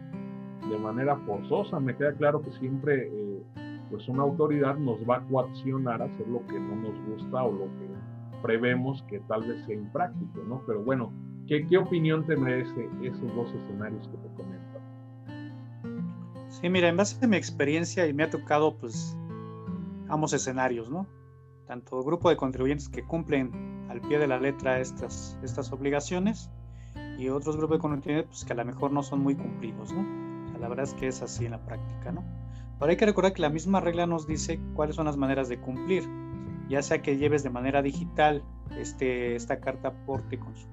[0.70, 1.80] de manera forzosa?
[1.80, 3.44] Me queda claro que siempre, eh,
[3.90, 7.52] pues una autoridad nos va a coaccionar a hacer lo que no nos gusta o
[7.52, 7.88] lo que
[8.42, 10.62] prevemos que tal vez sea impráctico, ¿no?
[10.68, 11.12] Pero bueno,
[11.48, 14.80] ¿qué, qué opinión te merece esos dos escenarios que te comento?
[16.50, 19.18] Sí, mira, en base a mi experiencia y me ha tocado pues
[20.10, 21.08] ambos escenarios, ¿no?
[21.68, 26.50] tanto grupo de contribuyentes que cumplen al pie de la letra estas, estas obligaciones
[27.20, 30.37] y otros grupos de contribuyentes pues, que a lo mejor no son muy cumplidos, ¿no?
[30.60, 32.24] La verdad es que es así en la práctica, ¿no?
[32.80, 35.60] Pero hay que recordar que la misma regla nos dice cuáles son las maneras de
[35.60, 36.04] cumplir,
[36.70, 38.44] ya sea que lleves de manera digital
[38.78, 40.68] este, esta carta aporte con su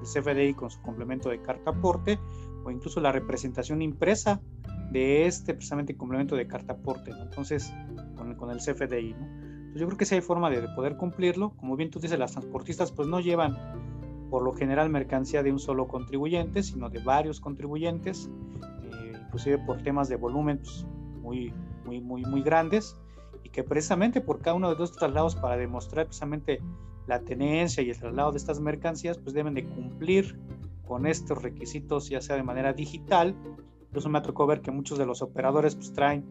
[0.00, 2.18] el CFDI con su complemento de carta aporte
[2.62, 4.42] o incluso la representación impresa
[4.90, 7.22] de este precisamente complemento de carta aporte, ¿no?
[7.22, 7.72] entonces
[8.14, 9.44] con, con el CFDI, ¿no?
[9.74, 11.50] Pues yo creo que sí hay forma de, poder cumplirlo.
[11.56, 13.58] Como bien tú dices, las transportistas pues no llevan
[14.30, 18.30] por lo general mercancía de un solo contribuyente, sino de varios contribuyentes,
[19.34, 20.86] inclusive por temas de volumen pues,
[21.20, 21.52] muy,
[21.84, 22.96] muy, muy, muy grandes,
[23.42, 26.60] y que precisamente por cada uno de estos traslados, para demostrar precisamente
[27.08, 30.38] la tenencia y el traslado de estas mercancías, pues deben de cumplir
[30.86, 33.34] con estos requisitos, ya sea de manera digital.
[33.88, 36.24] Incluso me tocó ver que muchos de los operadores pues traen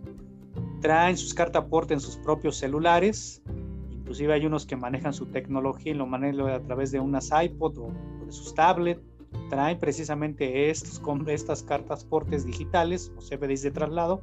[0.79, 3.41] traen sus cartas aporte en sus propios celulares,
[3.89, 7.77] inclusive hay unos que manejan su tecnología y lo manejan a través de unas iPod
[7.79, 7.91] o,
[8.25, 9.01] de sus tablets,
[9.49, 14.21] traen precisamente estos, con estas cartas portes digitales o CFDs de traslado,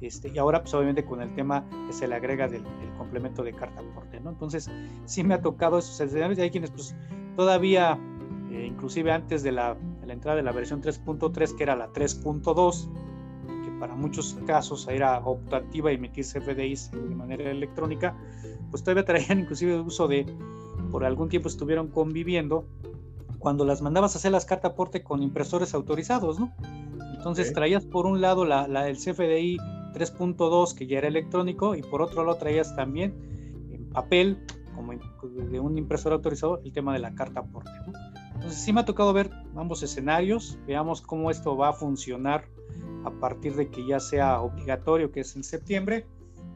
[0.00, 2.64] este, y ahora pues obviamente con el tema que se le agrega del,
[2.98, 4.30] complemento de carta aporte, ¿no?
[4.30, 4.70] Entonces
[5.06, 6.94] sí me ha tocado esos escenarios y hay quienes pues
[7.36, 7.98] todavía,
[8.50, 11.92] eh, inclusive antes de la, de la entrada de la versión 3.3 que era la
[11.92, 12.88] 3.2,
[13.82, 18.16] para muchos casos era optativa emitir CFDIs de manera electrónica,
[18.70, 20.24] pues todavía traían inclusive el uso de,
[20.92, 22.64] por algún tiempo estuvieron conviviendo,
[23.42, 26.54] cuando las mandabas a hacer las cartas aporte con impresores autorizados, ¿no?
[27.16, 29.58] Entonces traías por un lado la, la, el CFDI
[29.92, 33.14] 3.2 que ya era electrónico y por otro lado traías también
[33.72, 34.38] en papel,
[34.76, 37.70] como de un impresor autorizado, el tema de la carta aporte.
[37.86, 37.92] ¿no?
[38.34, 42.44] Entonces sí me ha tocado ver ambos escenarios, veamos cómo esto va a funcionar
[43.04, 46.06] a partir de que ya sea obligatorio, que es en septiembre,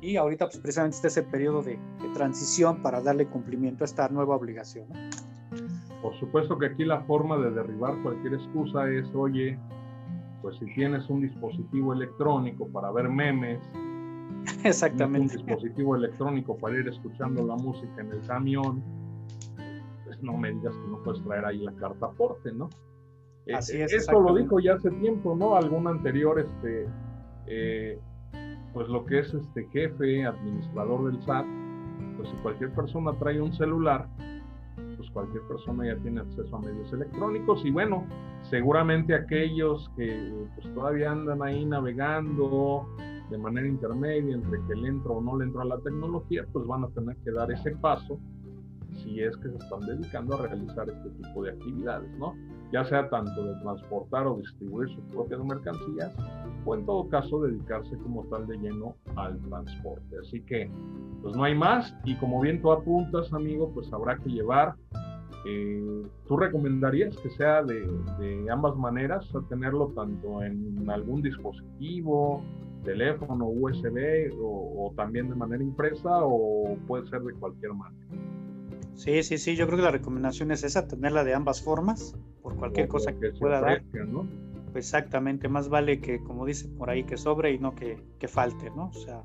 [0.01, 4.09] y ahorita pues precisamente está ese periodo de, de transición para darle cumplimiento a esta
[4.09, 4.89] nueva obligación.
[4.89, 5.26] ¿no?
[6.07, 9.59] Por supuesto que aquí la forma de derribar cualquier excusa es, oye,
[10.41, 13.59] pues si tienes un dispositivo electrónico para ver memes,
[14.63, 15.37] Exactamente.
[15.37, 18.85] un dispositivo electrónico para ir escuchando la música en el camión,
[20.05, 22.71] pues no me digas que no puedes traer ahí la carta aporte, ¿no?
[23.53, 23.93] Así es.
[23.93, 25.57] Eso lo dijo ya hace tiempo, ¿no?
[25.57, 26.87] Algún anterior, este,
[27.49, 27.99] eh,
[28.73, 31.47] pues lo que es este jefe, administrador del SAT,
[32.17, 34.07] pues si cualquier persona trae un celular,
[35.17, 38.05] cualquier persona ya tiene acceso a medios electrónicos y bueno,
[38.51, 42.87] seguramente aquellos que pues todavía andan ahí navegando
[43.31, 46.67] de manera intermedia entre que le entra o no le entra a la tecnología, pues
[46.67, 48.21] van a tener que dar ese paso
[49.03, 52.35] si es que se están dedicando a realizar este tipo de actividades, ¿no?
[52.73, 56.13] Ya sea tanto de transportar o distribuir sus propias mercancías,
[56.65, 60.17] o en todo caso dedicarse como tal de lleno al transporte.
[60.21, 60.71] Así que,
[61.23, 64.75] pues no hay más, y como bien tú apuntas, amigo, pues habrá que llevar.
[65.45, 67.87] Eh, ¿Tú recomendarías que sea de,
[68.19, 72.43] de ambas maneras, a tenerlo tanto en algún dispositivo,
[72.85, 78.07] teléfono, USB, o, o también de manera impresa, o puede ser de cualquier manera?
[78.95, 82.57] Sí, sí, sí, yo creo que la recomendación es esa, tenerla de ambas formas, por
[82.57, 83.79] cualquier O cosa que, pueda dar.
[83.79, 84.27] ofrezca, ¿no?
[84.75, 88.71] Exactamente, más vale que, como dice por ahí, que sobre y no que, que falte,
[88.71, 88.89] ¿no?
[88.89, 89.23] O sea,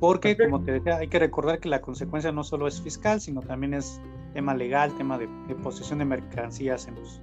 [0.00, 0.50] porque, Perfecto.
[0.50, 3.74] como te decía, hay que recordar que la consecuencia no solo es fiscal, sino también
[3.74, 4.00] es
[4.32, 5.28] tema legal, tema de,
[5.62, 7.22] posesión de mercancías en, los-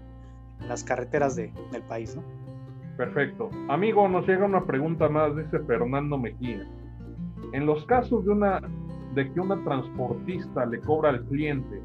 [0.67, 2.23] las carreteras de- del país, ¿no?
[2.97, 3.49] Perfecto.
[3.69, 6.67] Amigo, nos llega una pregunta más, dice Fernando Mejía.
[7.53, 8.61] En los casos de una
[9.33, 11.81] que una transportista le cobra al cliente,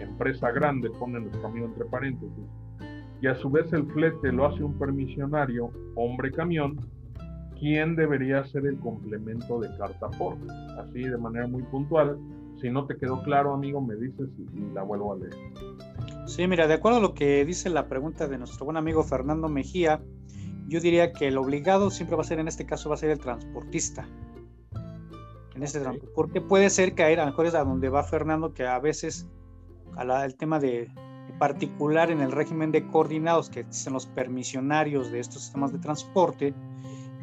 [0.00, 2.44] empresa grande, pone nuestro amigo entre paréntesis,
[3.20, 6.80] y a su vez el flete lo hace un permisionario, hombre camión,
[7.58, 10.36] ¿quién debería ser el complemento de carta por?
[10.78, 12.16] Así de manera muy puntual.
[12.62, 15.34] Si no te quedó claro, amigo, me dices y, la vuelvo a leer.
[16.26, 19.48] Sí, mira, de acuerdo a lo que dice la pregunta de nuestro buen amigo Fernando
[19.48, 20.00] Mejía,
[20.68, 23.10] yo diría que el obligado siempre va a ser, en este caso, va a ser
[23.10, 24.06] el transportista.
[25.54, 25.84] En este Ok.
[25.86, 28.78] tran- porque puede ser caer, a lo mejor es a donde va Fernando, que a
[28.78, 29.26] veces
[29.96, 30.86] a la- el tema de,
[31.26, 35.78] de particular en el régimen de coordinados que existen los permisionarios de estos sistemas de
[35.80, 36.54] transporte,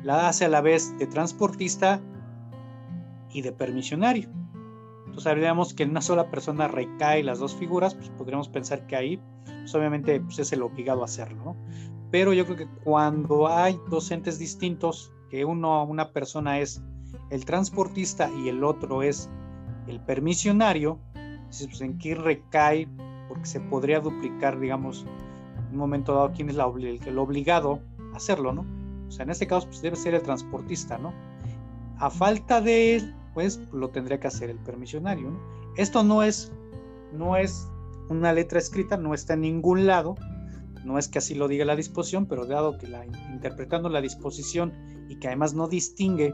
[0.03, 1.99] la hace a la vez de transportista
[3.31, 4.29] y de permisionario.
[5.09, 8.95] Entonces habríamos que en una sola persona recae las dos figuras, pues podríamos pensar que
[8.95, 11.55] ahí, pues obviamente pues es el obligado a hacerlo, ¿no?
[12.11, 16.83] Pero yo creo que cuando hay dos entes distintos, que uno, una persona es
[17.31, 19.29] el transportista y el otro es
[19.87, 20.99] el permisionario,
[21.47, 22.87] pues en qué recae,
[23.27, 25.05] porque se podría duplicar, digamos,
[25.57, 27.79] en un momento dado quién es la el, el obligado
[28.13, 28.63] a hacerlo, ¿no?
[29.07, 31.13] O sea, en este caso pues debe ser el transportista, ¿no?
[31.97, 35.31] A falta de él, pues lo tendría que hacer el permisionario.
[35.77, 36.51] Esto no es,
[37.13, 37.67] no es
[38.09, 40.15] una letra escrita, no está en ningún lado,
[40.83, 44.73] no es que así lo diga la disposición, pero dado que la, interpretando la disposición
[45.09, 46.33] y que además no distingue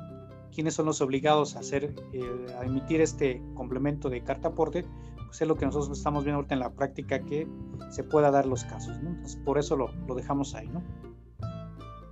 [0.54, 4.86] quiénes son los obligados a hacer, eh, a emitir este complemento de carta aporte,
[5.26, 7.48] pues es lo que nosotros estamos viendo ahorita en la práctica que
[7.90, 8.98] se pueda dar los casos,
[9.44, 10.82] por eso lo, lo dejamos ahí, ¿no?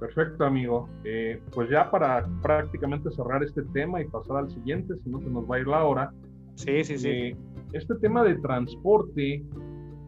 [0.04, 0.90] Perfecto, amigo.
[1.06, 5.30] Eh, pues ya para prácticamente cerrar este tema y pasar al siguiente, si no se
[5.30, 6.14] nos va a ir la hora.
[6.56, 7.10] Sí, sí, sí.
[7.10, 7.38] Eh,
[7.72, 9.42] este tema de transporte,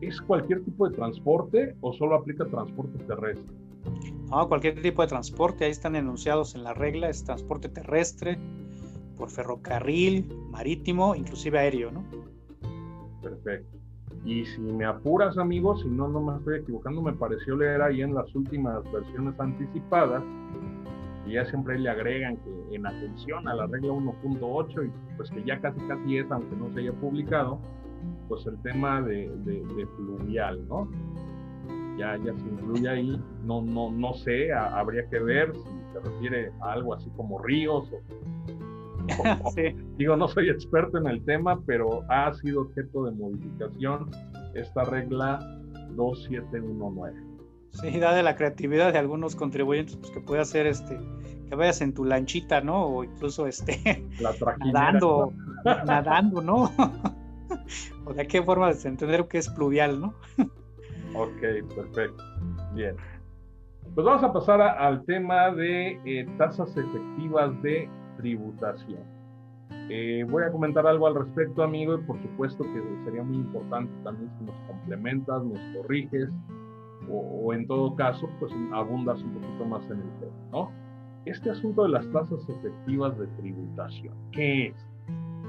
[0.02, 3.56] ¿es cualquier tipo de transporte o solo aplica transporte terrestre?
[4.30, 8.38] No, cualquier tipo de transporte, ahí están enunciados en la regla, es transporte terrestre,
[9.16, 12.04] por ferrocarril, marítimo, inclusive aéreo, ¿no?
[13.22, 13.78] Perfecto.
[14.26, 18.02] Y si me apuras, amigos, si no, no me estoy equivocando, me pareció leer ahí
[18.02, 20.24] en las últimas versiones anticipadas,
[21.28, 25.44] y ya siempre le agregan que en atención a la regla 1.8, y pues que
[25.44, 27.60] ya casi casi es, aunque no se haya publicado,
[28.28, 30.88] pues el tema de, de, de fluvial, ¿no?
[31.98, 36.52] Ya, ya se incluye ahí, no, no, no sé, habría que ver si se refiere
[36.62, 38.65] a algo así como ríos o-
[39.56, 44.10] sí, Digo, no soy experto en el tema, pero ha sido objeto de modificación
[44.54, 45.40] esta regla
[45.96, 47.36] 2719.
[47.72, 50.98] Sí, da de la creatividad de algunos contribuyentes, pues que puede hacer este,
[51.50, 52.86] que vayas en tu lanchita, ¿no?
[52.86, 54.06] O incluso este,
[54.60, 55.34] nadando,
[55.66, 56.72] nadando, ¿no?
[58.06, 60.14] o de qué forma de entender que es pluvial, ¿no?
[61.16, 62.24] ok, perfecto.
[62.74, 62.96] Bien.
[63.94, 67.90] Pues vamos a pasar al tema de eh, tasas efectivas de
[68.26, 69.04] tributación.
[69.88, 73.94] Eh, voy a comentar algo al respecto, amigo, y por supuesto que sería muy importante
[74.04, 76.32] también si nos complementas, nos corriges,
[77.08, 80.72] o, en todo caso, pues abundas un poquito más en el tema, ¿no?
[81.26, 84.88] Este asunto de las tasas efectivas de tributación, ¿qué es?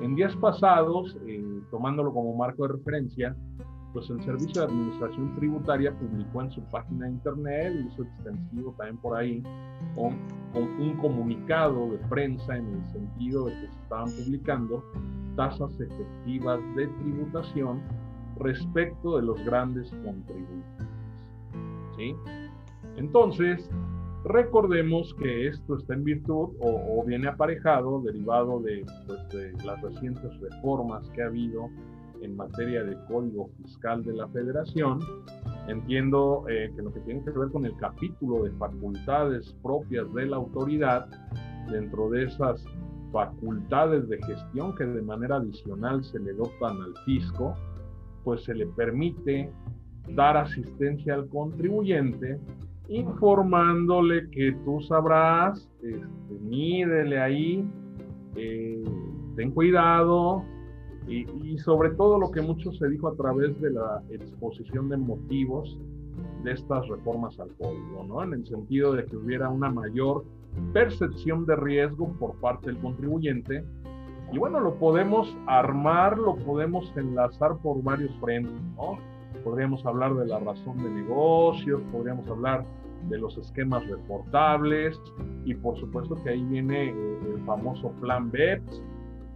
[0.03, 3.35] En días pasados, eh, tomándolo como marco de referencia,
[3.97, 8.99] pues el Servicio de Administración Tributaria publicó en su página de internet, hizo extensivo también
[8.99, 9.42] por ahí,
[9.97, 14.84] un comunicado de prensa en el sentido de que se estaban publicando
[15.34, 17.80] tasas efectivas de tributación
[18.38, 20.86] respecto de los grandes contribuyentes.
[22.99, 23.70] Entonces,
[24.26, 30.38] recordemos que esto está en virtud o, viene aparejado, derivado de, pues, de, las recientes
[30.38, 31.70] reformas que ha habido
[32.23, 35.01] en materia de código fiscal de la federación.
[35.69, 40.27] Entiendo eh, que lo que tiene que ver con el capítulo de facultades propias de
[40.27, 41.09] la autoridad,
[41.71, 42.64] dentro de esas
[43.12, 47.55] facultades de gestión que de manera adicional se le dotan al fisco,
[48.25, 49.51] pues se le permite
[50.14, 52.39] dar asistencia al contribuyente,
[52.89, 57.69] informándole que tú sabrás, este, mídele ahí,
[58.37, 58.85] eh,
[59.35, 60.45] ten cuidado,
[61.09, 65.79] y, sobre todo lo que mucho se dijo a través de la exposición de motivos
[66.43, 68.23] de estas reformas al código, ¿no?
[68.23, 70.25] En el sentido de que hubiera una mayor
[70.73, 73.65] percepción de riesgo por parte del contribuyente.
[74.33, 78.99] Y bueno, lo podemos armar, lo podemos enlazar por varios frentes, ¿no?
[79.47, 82.65] podríamos hablar de la razón de negocios, podríamos hablar
[83.09, 85.01] de los esquemas reportables
[85.45, 88.83] y por supuesto que ahí viene el famoso plan BEPS,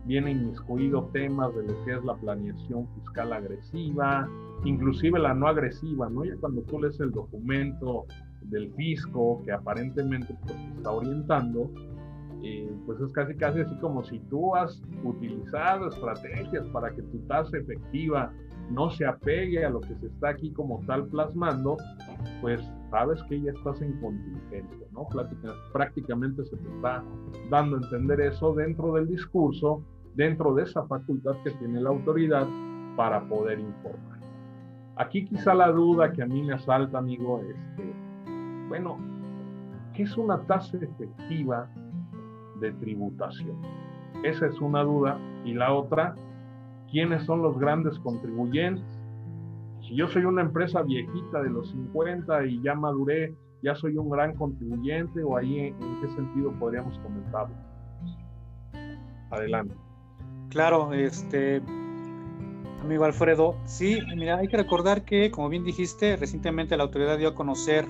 [0.07, 4.29] viene inmiscuido temas de lo que es la planeación fiscal agresiva,
[4.65, 6.25] inclusive la no agresiva, ¿no?
[6.25, 8.07] Ya cuando tú lees el documento
[8.43, 11.71] del fisco que aparentemente pues, está orientando,
[12.43, 17.19] eh, pues es casi casi así como si tú has utilizado estrategias para que tu
[17.27, 18.33] tasa efectiva
[18.71, 21.77] no se apegue a lo que se está aquí como tal plasmando,
[22.41, 25.07] pues sabes que ya estás en contingencia, ¿no?
[25.73, 27.03] prácticamente se te está
[27.49, 29.83] dando a entender eso dentro del discurso,
[30.15, 32.47] dentro de esa facultad que tiene la autoridad
[32.97, 34.21] para poder informar.
[34.97, 37.95] Aquí quizá la duda que a mí me asalta, amigo, este,
[38.69, 38.99] bueno,
[39.95, 41.71] ¿qué es una tasa efectiva
[42.61, 43.57] de tributación?
[44.23, 45.19] Esa es una duda.
[45.45, 46.15] Y la otra,
[46.91, 49.00] quiénes son los grandes contribuyentes.
[49.91, 54.09] Si yo soy una empresa viejita de los 50 y ya maduré, ya soy un
[54.09, 57.57] gran contribuyente o ahí en, qué sentido podríamos comentarlo.
[59.33, 59.75] Adelante.
[60.49, 61.61] Claro, este
[62.83, 67.31] amigo Alfredo, sí, mira, hay que recordar que, como bien dijiste, recientemente la autoridad dio
[67.31, 67.85] a conocer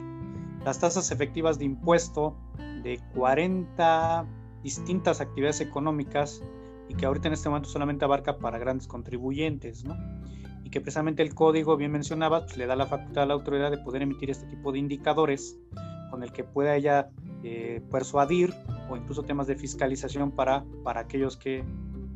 [0.64, 2.34] las tasas efectivas de impuesto
[2.82, 4.24] de 40
[4.62, 6.42] distintas actividades económicas
[6.88, 9.94] y que ahorita en este momento solamente abarca para grandes contribuyentes, ¿no?
[10.70, 13.72] Y que precisamente el código, bien mencionaba, pues, le da la facultad a la autoridad
[13.72, 15.58] de poder emitir este tipo de indicadores
[16.10, 17.10] con el que pueda ella
[17.42, 18.54] eh, persuadir
[18.88, 21.64] o incluso temas de fiscalización para, para aquellos que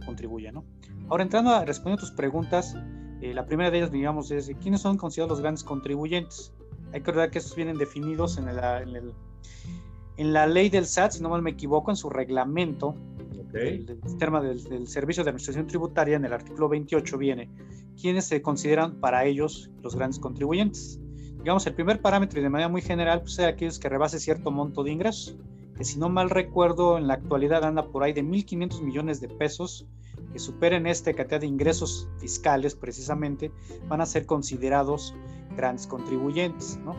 [0.07, 0.65] contribuyen, ¿no?
[1.09, 2.77] Ahora entrando a responder a tus preguntas,
[3.21, 6.53] eh, la primera de ellas, digamos, es quiénes son considerados los grandes contribuyentes.
[6.93, 8.59] Hay que recordar que estos vienen definidos en, en,
[8.97, 9.13] el,
[10.17, 12.95] en la ley del SAT, si no mal me equivoco, en su reglamento,
[13.55, 17.49] el tema del, Servicio de Administración Tributaria, en el artículo 28 viene,
[18.01, 21.01] ¿quiénes se consideran para ellos los grandes contribuyentes?
[21.39, 24.51] Digamos, el primer parámetro y de manera muy general, pues es aquellos que rebase cierto
[24.51, 25.37] monto de ingresos,
[25.77, 29.29] que si no mal recuerdo, en la actualidad anda por ahí de 1.500 millones de
[29.29, 29.87] pesos,
[30.33, 33.53] que superen esta cantidad de ingresos fiscales precisamente,
[33.89, 35.15] van a ser considerados
[35.57, 36.95] grandes contribuyentes, ¿no?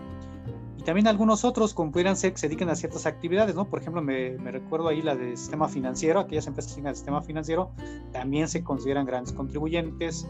[0.85, 3.67] también algunos otros, como pudieran ser, que se dediquen a ciertas actividades, ¿no?
[3.67, 7.71] Por ejemplo, me, recuerdo ahí la del sistema financiero, aquellas empresas que tienen sistema financiero,
[8.13, 10.27] también se consideran grandes contribuyentes.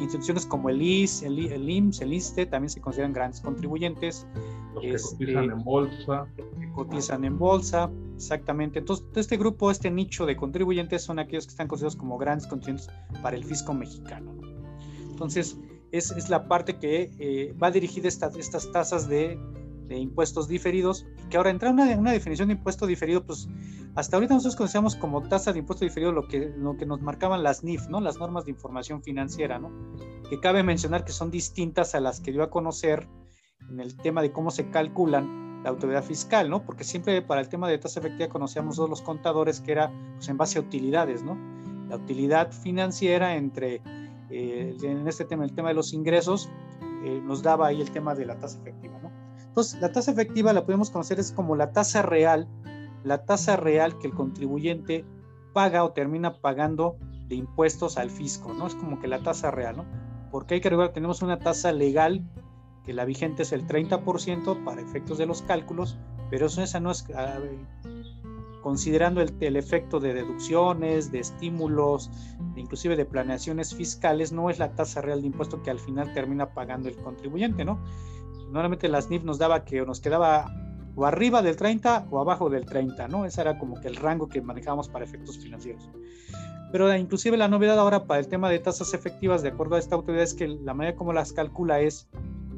[0.00, 4.26] Instituciones como el IS, el, el IMSS, el ISTE, también se consideran grandes contribuyentes.
[4.74, 6.26] Los que este, cotizan en bolsa.
[6.36, 8.78] Que cotizan en bolsa, exactamente.
[8.78, 12.94] Entonces, este grupo, este nicho de contribuyentes son aquellos que están considerados como grandes contribuyentes
[13.22, 14.34] para el fisco mexicano.
[15.10, 15.58] Entonces,
[15.90, 19.38] es, es la parte que eh, va dirigida estas tasas de
[19.88, 23.48] de impuestos diferidos, que ahora entra una, una definición de impuesto diferido, pues
[23.94, 27.42] hasta ahorita nosotros conocemos como tasa de impuesto diferido lo que, lo que nos marcaban
[27.42, 28.00] las NIF, ¿no?
[28.00, 29.72] Las normas de información financiera, ¿no?
[30.28, 33.08] Que cabe mencionar que son distintas a las que dio a conocer
[33.70, 36.64] en el tema de cómo se calculan la autoridad fiscal, ¿no?
[36.64, 40.28] Porque siempre para el tema de tasa efectiva conocíamos todos los contadores que era pues,
[40.28, 41.36] en base a utilidades, ¿no?
[41.88, 43.80] La utilidad financiera entre,
[44.30, 46.48] eh, en este tema, el tema de los ingresos,
[47.04, 49.07] eh, nos daba ahí el tema de la tasa efectiva, ¿no?
[49.58, 52.46] Entonces, la tasa efectiva la podemos conocer es como la tasa real,
[53.02, 55.04] la tasa real que el contribuyente
[55.52, 56.96] paga o termina pagando
[57.26, 58.68] de impuestos al fisco, ¿no?
[58.68, 59.84] Es como que la tasa real, ¿no?
[60.30, 62.22] Porque hay que recordar, tenemos una tasa legal
[62.84, 65.98] que la vigente es el 30% para efectos de los cálculos,
[66.30, 67.04] pero eso esa no es,
[68.62, 72.12] considerando el, el, efecto de deducciones, de estímulos,
[72.54, 76.54] inclusive de planeaciones fiscales, no es la tasa real de impuesto que al final termina
[76.54, 77.80] pagando el contribuyente, ¿no?
[78.48, 80.46] Normalmente las NIF nos daba que nos quedaba
[80.98, 83.24] o arriba del 30 o abajo del 30, ¿no?
[83.24, 85.88] Ese era como que el rango que manejábamos para efectos financieros.
[86.72, 89.94] Pero inclusive la novedad ahora para el tema de tasas efectivas, de acuerdo a esta
[89.94, 92.08] autoridad, es que la manera como las calcula es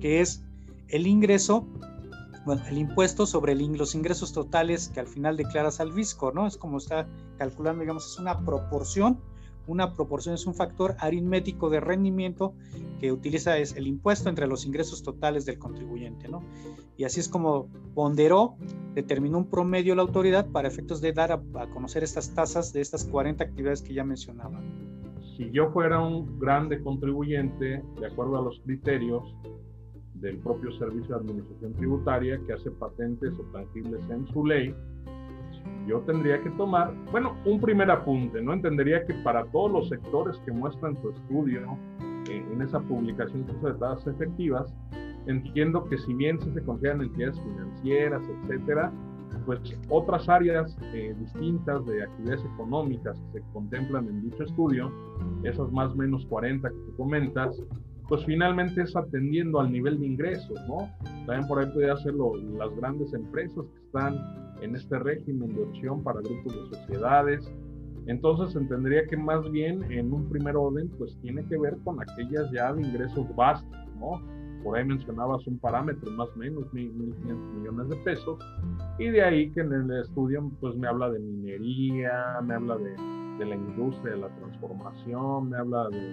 [0.00, 0.42] que es
[0.88, 1.68] el ingreso,
[2.46, 6.46] bueno, el impuesto sobre los ingresos totales que al final declaras al fisco, ¿no?
[6.46, 9.20] Es como está calculando, digamos, es una proporción
[9.66, 12.54] una proporción es un factor aritmético de rendimiento
[13.00, 16.42] que utiliza es el impuesto entre los ingresos totales del contribuyente, ¿no?
[16.96, 18.56] Y así es como ponderó,
[18.94, 21.40] determinó un promedio la autoridad para efectos de dar a,
[21.72, 24.60] conocer estas tasas de estas 40 actividades que ya mencionaba.
[25.36, 29.34] Si yo fuera un grande contribuyente, de acuerdo a los criterios
[30.14, 34.74] del propio Servicio de Administración Tributaria, que hace patentes o tangibles en su ley,
[35.90, 38.52] yo tendría que tomar, bueno, un primer apunte, ¿no?
[38.52, 41.76] Entendería que para todos los sectores que muestran su estudio
[42.30, 44.72] eh, en esa publicación de tasas efectivas,
[45.26, 48.92] entiendo que si bien se consideran entidades financieras, etcétera,
[49.46, 54.92] pues otras áreas eh, distintas de actividades económicas que se contemplan en dicho estudio,
[55.42, 57.60] esas más o menos 40 que tú comentas,
[58.08, 60.88] pues finalmente es atendiendo al nivel de ingresos, ¿no?
[61.26, 64.16] También por ahí puede hacerlo las grandes empresas que están
[64.62, 67.52] en este régimen de opción para grupos de sociedades.
[68.06, 72.50] Entonces entendería que más bien en un primer orden pues tiene que ver con aquellas
[72.50, 74.20] ya de ingresos básicos, ¿no?
[74.64, 78.38] Por ahí mencionabas un parámetro más o menos, 1.500 millones de pesos,
[78.98, 82.90] y de ahí que en el estudio pues me habla de minería, me habla de,
[83.38, 86.10] de la industria de la transformación, me habla de,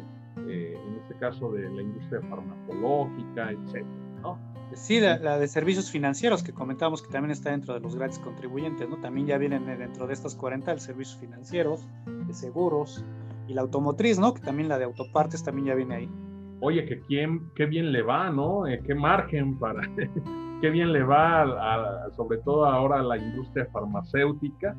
[0.48, 3.88] eh, en este caso, de la industria farmacológica, etcétera,
[4.22, 4.57] ¿no?
[4.74, 8.88] Sí, la, de servicios financieros que comentábamos que también está dentro de los grandes contribuyentes,
[8.90, 8.98] ¿no?
[8.98, 13.04] También ya vienen dentro de estas 40 el servicios financieros, de seguros
[13.48, 14.34] y la automotriz, ¿no?
[14.34, 16.12] Que también la de autopartes también ya viene ahí.
[16.60, 18.68] Oye, que quién, qué bien le va, ¿no?
[18.68, 19.82] Eh, qué margen para,
[20.62, 24.76] qué bien le va, sobre todo ahora a la industria farmacéutica.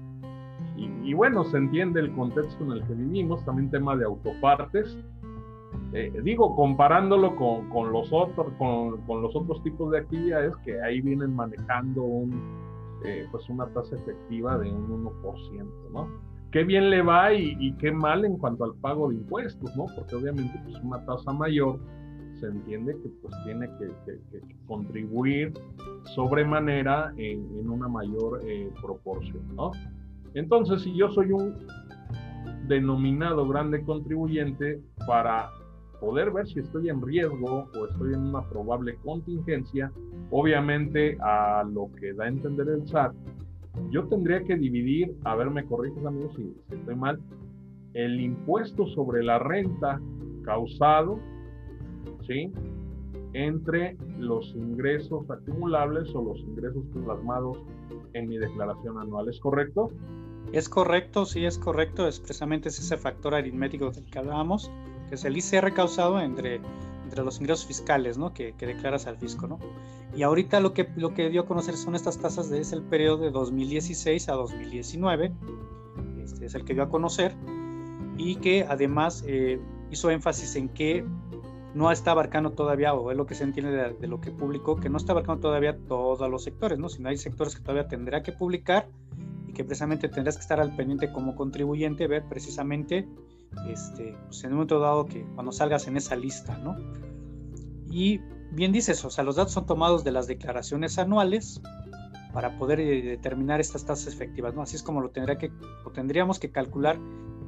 [0.76, 4.98] Y, y bueno, se entiende el contexto en el que vivimos, también tema de autopartes
[5.92, 10.80] eh, digo, comparándolo con, con los otros, con, con, los otros tipos de actividades que
[10.82, 12.32] ahí vienen manejando un,
[13.04, 16.08] eh, pues una tasa efectiva de un 1%, ¿no?
[16.50, 19.86] Qué bien le va y, qué mal en cuanto al pago de impuestos, ¿no?
[19.94, 21.78] Porque obviamente pues una tasa mayor
[22.40, 25.52] se entiende que pues tiene que, contribuir
[26.14, 29.72] sobremanera en, en una mayor eh, proporción, ¿no?
[30.34, 31.54] Entonces, si yo soy un
[32.66, 35.50] denominado grande contribuyente para
[36.00, 39.92] poder ver si estoy en riesgo o estoy en una probable contingencia,
[40.30, 43.14] obviamente a lo que da a entender el SAT,
[43.90, 47.20] yo tendría que dividir, a ver, me corriges amigos si, estoy mal,
[47.94, 50.00] el impuesto sobre la renta
[50.44, 51.18] causado,
[52.26, 52.52] ¿sí?
[53.32, 57.58] Entre los ingresos acumulables o los ingresos plasmados
[58.14, 59.88] en mi declaración anual, ¿es correcto?
[60.52, 62.22] Es correcto, sí, es correcto, es
[62.64, 64.70] ese factor aritmético del que hablábamos
[65.08, 66.60] que es el ICR causado entre,
[67.04, 68.32] entre los ingresos fiscales ¿no?
[68.32, 69.46] que, que, declaras al fisco.
[69.46, 69.58] ¿no?
[70.14, 72.82] Y ahorita lo que, lo que dio a conocer son estas tasas de es el
[72.82, 75.32] periodo de 2016 a 2019,
[76.22, 77.34] este es el que dio a conocer,
[78.16, 81.04] y que además eh, hizo énfasis en que
[81.74, 84.76] no está abarcando todavía, o es lo que se entiende de, de, lo que publicó,
[84.76, 86.88] que no está abarcando todavía todos los sectores, ¿no?
[86.88, 88.88] sino hay sectores que todavía tendrá que publicar
[89.58, 93.08] que precisamente tendrás que estar al pendiente como contribuyente, ver precisamente
[93.68, 96.76] este, pues en un momento dado que cuando salgas en esa lista, ¿no?
[97.90, 98.20] Y
[98.52, 101.60] bien dices, o sea, los datos son tomados de las declaraciones anuales
[102.32, 104.62] para poder eh, determinar estas tasas efectivas, ¿no?
[104.62, 105.50] Así es como lo, tendría que,
[105.84, 106.96] o tendríamos que calcular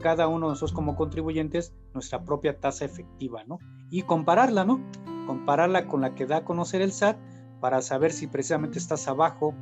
[0.01, 3.61] cada uno de nosotros como contribuyentes nuestra propia tasa efectiva, ¿no?
[3.89, 4.81] Y compararla, ¿no?
[5.29, 7.19] Compararla con la que da a conocer el SAT
[7.61, 9.55] para saber si precisamente estás abajo,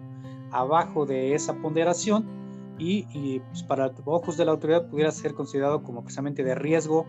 [0.50, 2.37] abajo de esa ponderación
[2.78, 7.06] y, pues para ojos de la autoridad pudiera ser considerado como precisamente de riesgo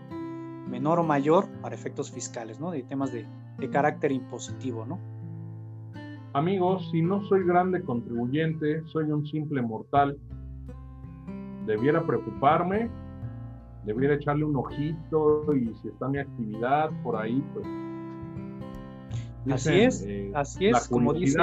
[0.68, 2.70] menor o mayor para efectos fiscales, ¿no?
[2.70, 3.26] De temas de,
[3.58, 4.98] de carácter impositivo, ¿no?
[6.32, 10.16] amigos, si no soy grande contribuyente, soy un simple mortal,
[11.66, 12.90] debiera preocuparme,
[13.84, 17.66] debiera echarle un ojito y si está mi actividad por ahí, pues...
[19.52, 21.38] así es, eh, así es, como dice,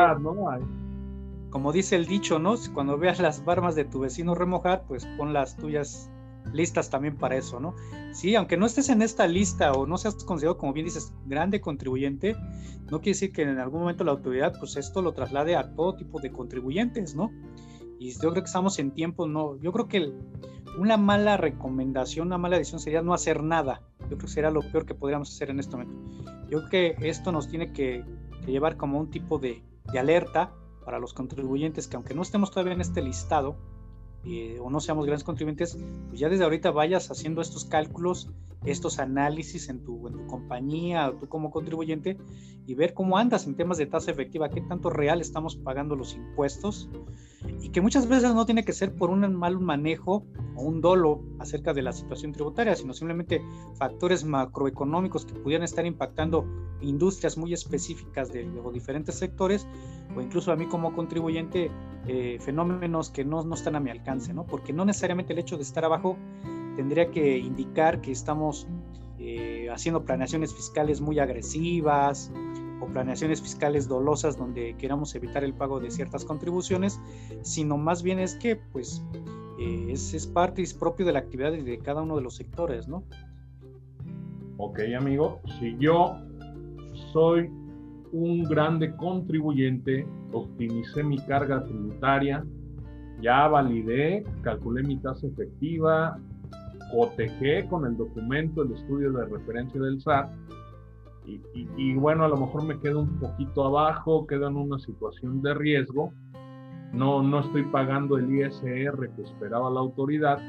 [1.50, 2.56] como dice el dicho, ¿no?
[2.74, 6.10] Cuando veas las barbas de tu vecino remojar, pues pon las tuyas
[6.54, 7.76] listas también para eso, ¿no?
[8.12, 11.62] Sí, aunque no estés en esta lista o no seas considerado, como bien dices, grande
[11.62, 12.36] contribuyente,
[12.90, 15.96] no quiere decir que en algún momento la autoridad, pues esto lo traslade a todo
[15.96, 17.32] tipo de contribuyentes, ¿no?
[18.00, 20.14] Y yo creo que estamos en tiempo, no, yo creo que
[20.78, 23.82] una mala recomendación, una mala decisión sería no hacer nada.
[24.02, 25.96] Yo creo que sería lo peor que podríamos hacer en este momento.
[26.50, 28.04] Yo creo que esto nos tiene que,
[28.46, 30.54] llevar como un tipo de, de alerta
[30.88, 33.58] para los contribuyentes que aunque no estemos todavía en este listado,
[34.24, 35.78] eh, o no seamos grandes contribuyentes,
[36.08, 38.30] pues ya desde ahorita vayas haciendo estos cálculos,
[38.72, 42.18] estos análisis en tu, en tu compañía o tú como contribuyente
[42.66, 46.16] y ver cómo andas en temas de tasa efectiva, qué tanto real estamos pagando los
[46.16, 46.90] impuestos
[47.62, 51.24] y que muchas veces no tiene que ser por un mal manejo o un dolo
[51.40, 53.42] acerca de la situación tributaria, sino simplemente
[53.76, 56.46] factores macroeconómicos que pudieran estar impactando
[56.82, 59.68] industrias muy específicas de, diferentes sectores
[60.16, 61.72] o incluso a mí como contribuyente
[62.08, 64.46] eh, fenómenos que no, no están a mi alcance, ¿no?
[64.46, 66.18] Porque no necesariamente el hecho de estar abajo
[66.78, 68.68] tendría que indicar que estamos
[69.18, 72.32] eh, haciendo planeaciones fiscales muy agresivas
[72.80, 77.02] o planeaciones fiscales dolosas donde queramos evitar el pago de ciertas contribuciones,
[77.42, 79.04] sino más bien es que pues
[79.60, 82.88] eh, es, es, parte es propio de la actividad de cada uno de los sectores,
[82.88, 83.04] ¿no?
[84.58, 86.16] Ok, amigo, si yo
[87.12, 87.50] soy
[88.12, 92.46] un grande contribuyente, optimicé mi carga tributaria,
[93.20, 96.20] ya validé, calculé mi tasa efectiva,
[96.92, 100.32] cotejé con el documento el estudio de referencia del SAT
[101.76, 105.54] y, bueno, a lo mejor me quedo un poquito abajo, quedo en una situación de
[105.54, 106.14] riesgo,
[106.94, 110.40] no, no estoy pagando el ISR que esperaba la autoridad,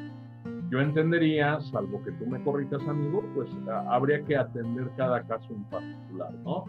[0.70, 3.50] yo entendería, salvo que tú me corrijas, amigo, pues
[3.88, 6.64] habría que atender cada caso en particular, ¿no?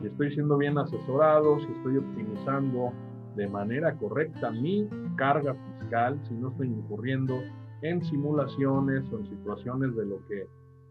[0.00, 2.92] Si estoy siendo bien asesorado, si estoy optimizando
[3.36, 7.38] de manera correcta mi carga fiscal, si no estoy incurriendo
[7.84, 10.46] en simulaciones o en situaciones de lo que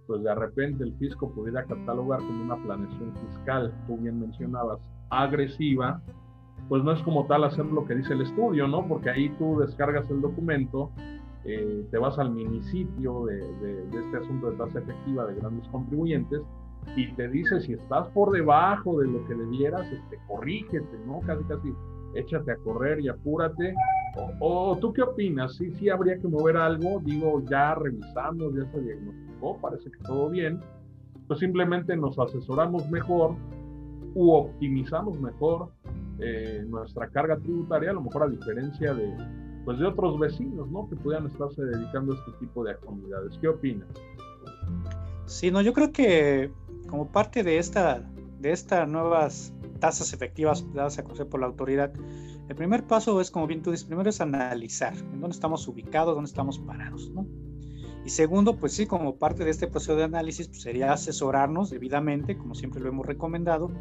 [0.05, 4.79] pues de repente el fisco pudiera catalogar como una planeación fiscal, tú bien mencionabas,
[5.09, 6.01] agresiva,
[6.67, 8.85] pues no es como tal hacer lo que dice el estudio, ¿no?
[8.87, 10.91] Porque ahí tú descargas el documento,
[11.45, 15.67] eh, te vas al minisitio de, de, de, este asunto de tasa efectiva de grandes
[15.69, 16.41] contribuyentes
[16.95, 21.21] y te dice si estás por debajo de lo que debieras, este, corrígete, ¿no?
[21.21, 21.73] Casi, casi
[22.13, 23.73] échate a correr y apúrate.
[24.39, 25.55] O, tú qué opinas?
[25.55, 30.30] Sí, sí habría que mover algo, digo, ya revisamos, ya se diagnosticó, parece que todo
[30.30, 30.59] bien,
[31.28, 33.36] pues simplemente nos asesoramos mejor
[34.14, 35.70] u optimizamos mejor
[36.20, 39.16] eh, nuestra carga tributaria, a lo mejor a diferencia de,
[39.66, 40.88] pues de otros vecinos, ¿no?
[40.88, 43.38] Que pudieran estarse dedicando a este tipo de actividades.
[43.39, 43.88] ¿Qué opinas?
[45.26, 46.51] Sí, no, yo creo que
[46.88, 48.03] como parte de esta
[48.39, 51.93] de estas nuevas tasas efectivas dadas a conocer por la autoridad,
[52.49, 56.15] el primer paso es, como bien tú dices, primero es analizar en dónde estamos ubicados,
[56.15, 57.25] dónde estamos parados, ¿no?
[58.05, 62.37] Y segundo, pues sí, como parte de este proceso de análisis, pues sería asesorarnos debidamente,
[62.37, 63.71] como siempre lo hemos recomendado,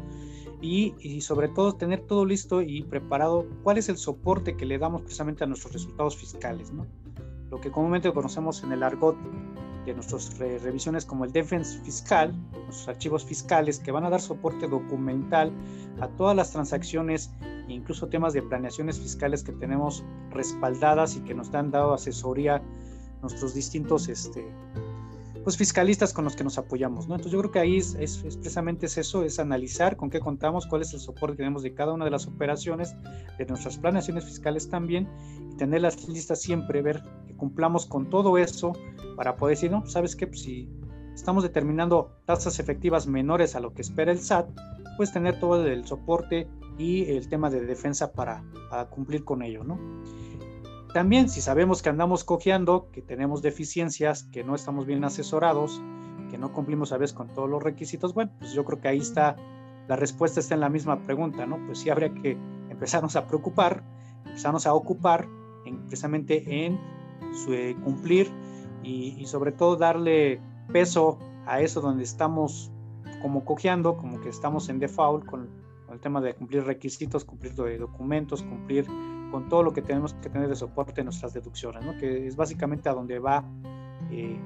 [0.61, 4.77] y, y, sobre todo tener todo listo y preparado cuál es el soporte que le
[4.77, 6.87] damos precisamente a nuestros resultados fiscales, ¿no?
[7.51, 9.17] Lo que comúnmente conocemos en el argot
[9.85, 14.67] de nuestras revisiones como el Defense Fiscal, nuestros archivos fiscales que van a dar soporte
[14.67, 15.51] documental
[15.99, 17.31] a todas las transacciones
[17.67, 22.61] incluso temas de planeaciones fiscales que tenemos respaldadas y que nos han dado asesoría
[23.21, 24.45] nuestros distintos este,
[25.43, 27.07] pues, fiscalistas con los que nos apoyamos.
[27.07, 27.15] ¿no?
[27.15, 30.65] Entonces yo creo que ahí es, es, precisamente es eso, es analizar con qué contamos,
[30.65, 32.95] cuál es el soporte que tenemos de cada una de las operaciones,
[33.37, 35.07] de nuestras planeaciones fiscales también,
[35.51, 38.73] y tener las listas siempre, ver que cumplamos con todo eso
[39.15, 40.27] para poder decir, no, ¿sabes qué?
[40.27, 40.69] Pues si
[41.13, 44.49] estamos determinando tasas efectivas menores a lo que espera el SAT,
[44.97, 46.47] pues tener todo el soporte
[46.77, 48.43] y el tema de defensa para,
[48.89, 49.79] cumplir con ello, ¿no?
[50.93, 55.81] También si sabemos que andamos cojeando, que tenemos deficiencias, que no estamos bien asesorados,
[56.29, 58.99] que no cumplimos a veces con todos los requisitos, bueno, pues yo creo que ahí
[58.99, 59.35] está,
[59.87, 61.63] la respuesta está en la misma pregunta, ¿no?
[61.65, 62.37] Pues sí habría que
[62.69, 63.83] empezarnos a preocupar,
[64.25, 65.27] empezarnos a ocupar
[65.65, 66.79] en, precisamente en
[67.33, 68.31] su, eh, cumplir
[68.83, 72.71] y, sobre todo darle peso a eso donde estamos
[73.21, 75.62] como cojeando, como que estamos en default con,
[75.93, 78.85] el tema de cumplir requisitos, cumplir documentos, cumplir
[79.31, 81.97] con todo lo que tenemos que tener de soporte en nuestras deducciones, ¿no?
[81.97, 83.43] que es básicamente a donde va,
[84.11, 84.39] eh,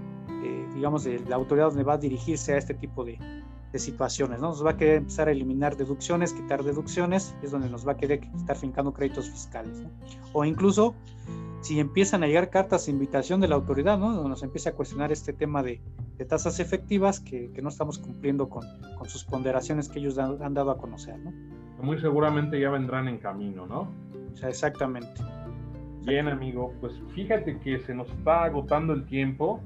[0.44, 3.20] eh, digamos, la autoridad donde va a dirigirse a este tipo de,
[3.76, 4.48] situaciones, ¿no?
[4.48, 7.98] Nos va a querer empezar a eliminar deducciones, quitar deducciones, es donde nos va a
[7.98, 9.92] querer estar fincando créditos fiscales, ¿no?
[10.34, 10.96] O incluso
[11.62, 14.28] si empiezan a llegar cartas de invitación de la autoridad, ¿no?
[14.28, 15.80] Nos empieza a cuestionar este tema de,
[16.26, 18.64] tasas efectivas que, no estamos cumpliendo con,
[19.06, 21.32] sus ponderaciones que ellos han, dado a conocer, ¿no?
[21.82, 23.92] Muy seguramente ya vendrán en camino, ¿no?
[24.34, 25.22] O sea, exactamente.
[26.08, 29.60] Bien, amigo, pues fíjate que se nos está agotando el tiempo.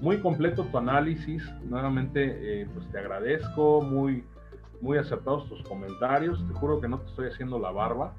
[0.00, 1.42] Muy completo tu análisis.
[1.68, 3.80] Nuevamente, eh, pues te agradezco.
[3.80, 4.24] Muy,
[4.80, 6.44] muy acertados tus comentarios.
[6.48, 8.14] Te juro que no te estoy haciendo la barba.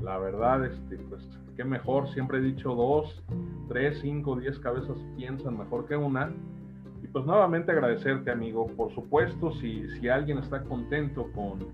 [0.00, 1.22] La verdad, este, pues
[1.56, 2.08] qué mejor.
[2.08, 3.22] Siempre he dicho dos,
[3.68, 6.32] tres, cinco, diez cabezas piensan mejor que una.
[7.12, 8.66] Pues nuevamente agradecerte, amigo.
[8.76, 11.66] Por supuesto, si, si alguien está contento con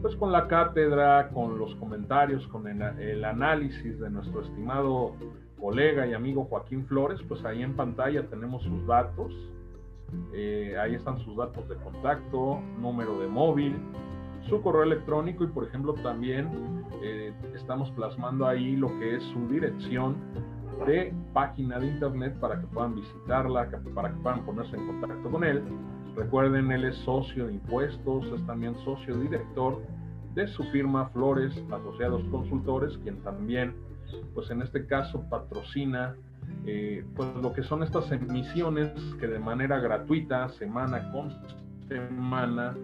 [0.00, 5.14] pues con la cátedra, con los comentarios, con el, análisis de nuestro estimado
[5.60, 9.32] colega y amigo Joaquín Flores, pues ahí en pantalla tenemos sus datos.
[10.34, 13.76] Eh, ahí están sus datos de contacto, número de móvil,
[14.48, 19.48] su correo electrónico y por ejemplo también eh, estamos plasmando ahí lo que es su
[19.48, 20.16] dirección
[20.86, 25.44] de página de internet para que puedan visitarla, para que puedan ponerse en contacto con
[25.44, 25.62] él
[26.16, 29.82] Recuerden, él es socio de impuestos, es también socio director
[30.34, 33.74] de su firma Flores Asociados Consultores, quien también,
[34.34, 36.14] pues en este caso, patrocina
[36.66, 41.30] eh, pues lo que son estas emisiones que de manera gratuita, semana con
[41.88, 42.76] semana,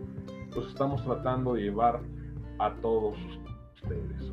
[0.55, 2.01] pues estamos tratando de llevar
[2.59, 3.38] a todos ustedes.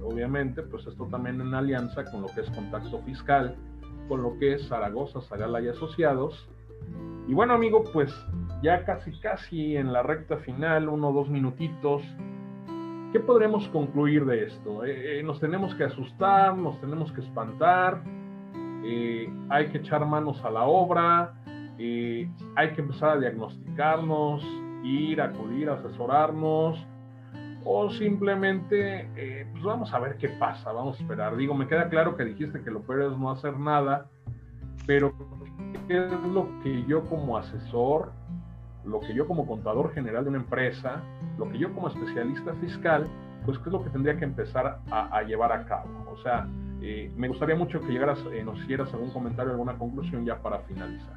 [0.03, 3.55] Obviamente, pues esto también en alianza con lo que es Contacto Fiscal,
[4.07, 6.47] con lo que es Zaragoza, Zagala y Asociados.
[7.27, 8.13] Y bueno, amigo, pues
[8.61, 12.03] ya casi casi en la recta final, uno o dos minutitos,
[13.11, 14.83] ¿qué podremos concluir de esto?
[14.85, 18.03] Eh, eh, nos tenemos que asustar, nos tenemos que espantar,
[18.83, 21.33] eh, hay que echar manos a la obra,
[21.77, 24.45] hay que empezar a diagnosticarnos,
[24.83, 26.85] ir, acudir, asesorarnos,
[27.65, 29.09] o simplemente,
[29.51, 31.35] pues vamos a ver qué pasa, vamos a esperar.
[31.35, 34.07] Digo, me queda claro que dijiste que lo peor es no hacer nada,
[34.85, 35.13] pero
[35.87, 38.11] ¿qué es lo que yo como asesor
[38.85, 41.01] lo que yo como contador general de una empresa,
[41.37, 43.07] lo que yo como especialista fiscal,
[43.45, 45.89] pues qué es lo que tendría que empezar a, llevar a cabo.
[46.11, 46.47] O sea,
[46.81, 50.59] eh, me gustaría mucho que llegaras, eh, nos hicieras algún comentario, alguna conclusión ya para
[50.59, 51.15] finalizar.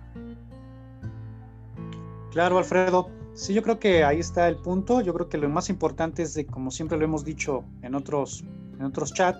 [2.32, 3.17] Claro, Alfredo.
[3.38, 5.00] Sí, yo creo que ahí está el punto.
[5.00, 8.44] Yo creo que lo más importante es de, como siempre lo hemos dicho en otros,
[8.76, 9.38] en otros chats,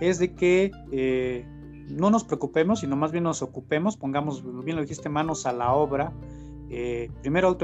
[0.00, 1.44] es de que eh,
[1.90, 5.74] no nos preocupemos, sino más bien nos ocupemos, pongamos, bien lo dijiste, manos a la
[5.74, 6.14] obra,
[6.70, 7.58] eh, primero,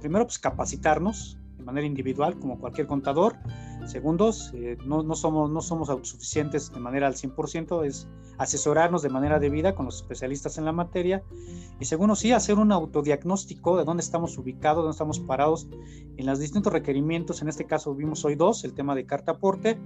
[0.00, 3.36] primero pues capacitarnos de manera individual como cualquier contador.
[3.88, 9.08] Segundo, eh, no, no, somos, no somos autosuficientes de manera al 100%, es asesorarnos de
[9.08, 11.22] manera debida con los especialistas en la materia.
[11.80, 15.68] Y segundo, sí, hacer un autodiagnóstico de dónde estamos ubicados, dónde estamos parados
[16.18, 17.40] en los distintos requerimientos.
[17.40, 19.78] En este caso vimos hoy dos, el tema de carta aporte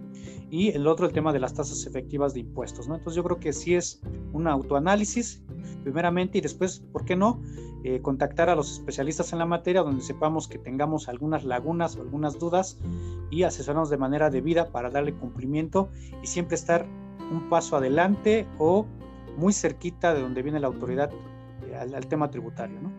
[0.50, 2.88] y el otro, el tema de las tasas efectivas de impuestos.
[2.88, 2.96] ¿no?
[2.96, 4.00] Entonces yo creo que sí es
[4.32, 5.42] un autoanálisis
[5.84, 7.40] primeramente y después, ¿por qué no?
[7.84, 12.02] Eh, contactar a los especialistas en la materia donde sepamos que tengamos algunas lagunas o
[12.02, 12.78] algunas dudas
[13.28, 15.90] y asesorarnos de manera debida para darle cumplimiento
[16.22, 16.84] y siempre estar
[17.30, 18.86] un paso adelante o
[19.36, 21.10] muy cerquita de donde viene la autoridad
[21.66, 22.90] eh, al, tema tributario, ¿no?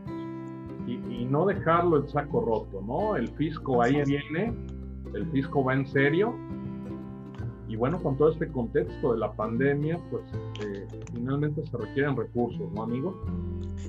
[0.88, 3.16] Y, no dejarlo el saco roto, ¿no?
[3.16, 4.54] El fisco ahí viene,
[5.16, 6.36] el fisco va en serio
[7.68, 10.24] y bueno, con todo este contexto de la pandemia, pues
[10.64, 13.20] eh, finalmente se requieren recursos, ¿no, amigo?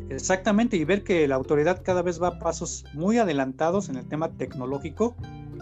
[0.09, 4.07] Exactamente, y ver que la autoridad cada vez va a pasos muy adelantados en el
[4.07, 5.17] tema tecnológico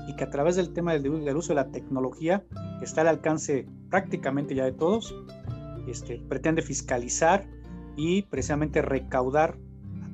[0.09, 2.45] y que a través del tema del, uso de la tecnología,
[2.79, 5.15] que está al alcance prácticamente ya de todos,
[5.87, 7.47] este, pretende fiscalizar
[7.97, 9.59] y precisamente recaudar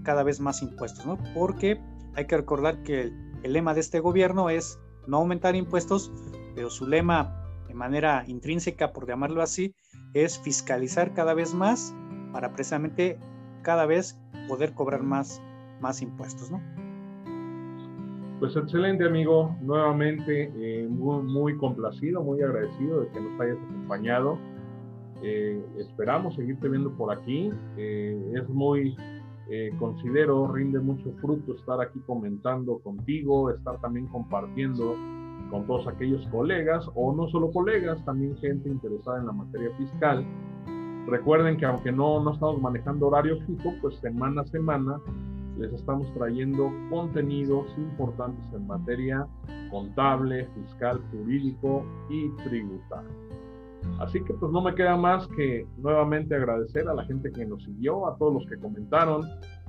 [0.03, 1.18] cada vez más impuestos, ¿no?
[1.34, 1.80] Porque
[2.14, 3.12] hay que recordar que el,
[3.43, 6.12] el lema de este gobierno es no aumentar impuestos,
[6.55, 9.74] pero su lema de manera intrínseca, por llamarlo así,
[10.14, 11.95] es fiscalizar cada vez más
[12.32, 13.18] para precisamente
[13.62, 14.18] cada vez
[14.49, 15.41] poder cobrar más,
[15.80, 16.61] más impuestos, ¿no?
[18.39, 24.39] Pues excelente amigo, nuevamente eh, muy, muy, complacido, muy agradecido de que nos hayas acompañado.
[25.24, 27.51] Eh, esperamos seguirte viendo por aquí.
[27.76, 28.97] Eh, es muy,
[29.78, 34.95] considero, rinde mucho fruto estar aquí comentando contigo, estar también compartiendo
[35.51, 40.24] con todos aquellos colegas, o no solo colegas, también gente interesada en la materia fiscal.
[41.07, 45.01] Recuerden que aunque no, no estamos manejando horario fijo, pues semana a semana
[45.59, 49.26] les estamos trayendo contenidos importantes en materia
[49.70, 53.28] contable, fiscal, jurídico y tributario.
[54.00, 57.62] Así que pues no me queda más que nuevamente agradecer a la gente que nos
[57.64, 59.22] siguió, a todos los que comentaron,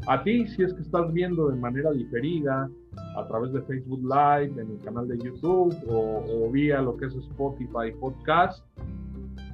[0.08, 2.70] a ti si es que estás viendo de manera diferida
[3.16, 7.16] a través de Facebook Live, en el canal de YouTube o, vía lo que es
[7.16, 8.64] Spotify Podcast.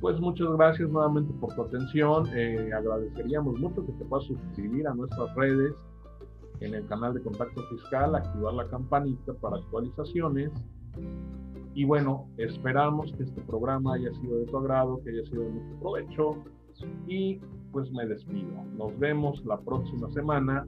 [0.02, 2.28] Pues muchas gracias nuevamente por tu atención.
[2.34, 5.74] Eh, agradeceríamos mucho que te puedas suscribir a nuestras redes
[6.60, 10.52] en el canal de Contacto Fiscal, activar la campanita para actualizaciones
[11.76, 15.50] y bueno, esperamos que este programa haya sido de tu agrado, que haya sido de
[15.50, 16.36] mucho provecho.
[17.06, 17.42] Y
[17.74, 18.64] pues me despido.
[18.78, 20.66] Nos vemos la próxima semana.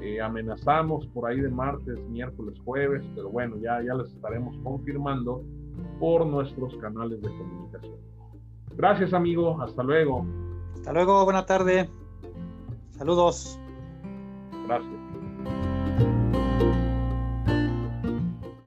[0.00, 5.42] Eh, amenazamos por ahí de martes, miércoles, jueves, pero bueno, ya, ya les estaremos confirmando
[5.98, 7.96] por nuestros canales de comunicación.
[8.76, 9.60] Gracias, amigo.
[9.60, 10.24] Hasta luego.
[10.74, 11.24] Hasta luego.
[11.24, 11.90] Buena tarde.
[12.92, 13.58] Saludos.
[14.68, 15.05] Gracias.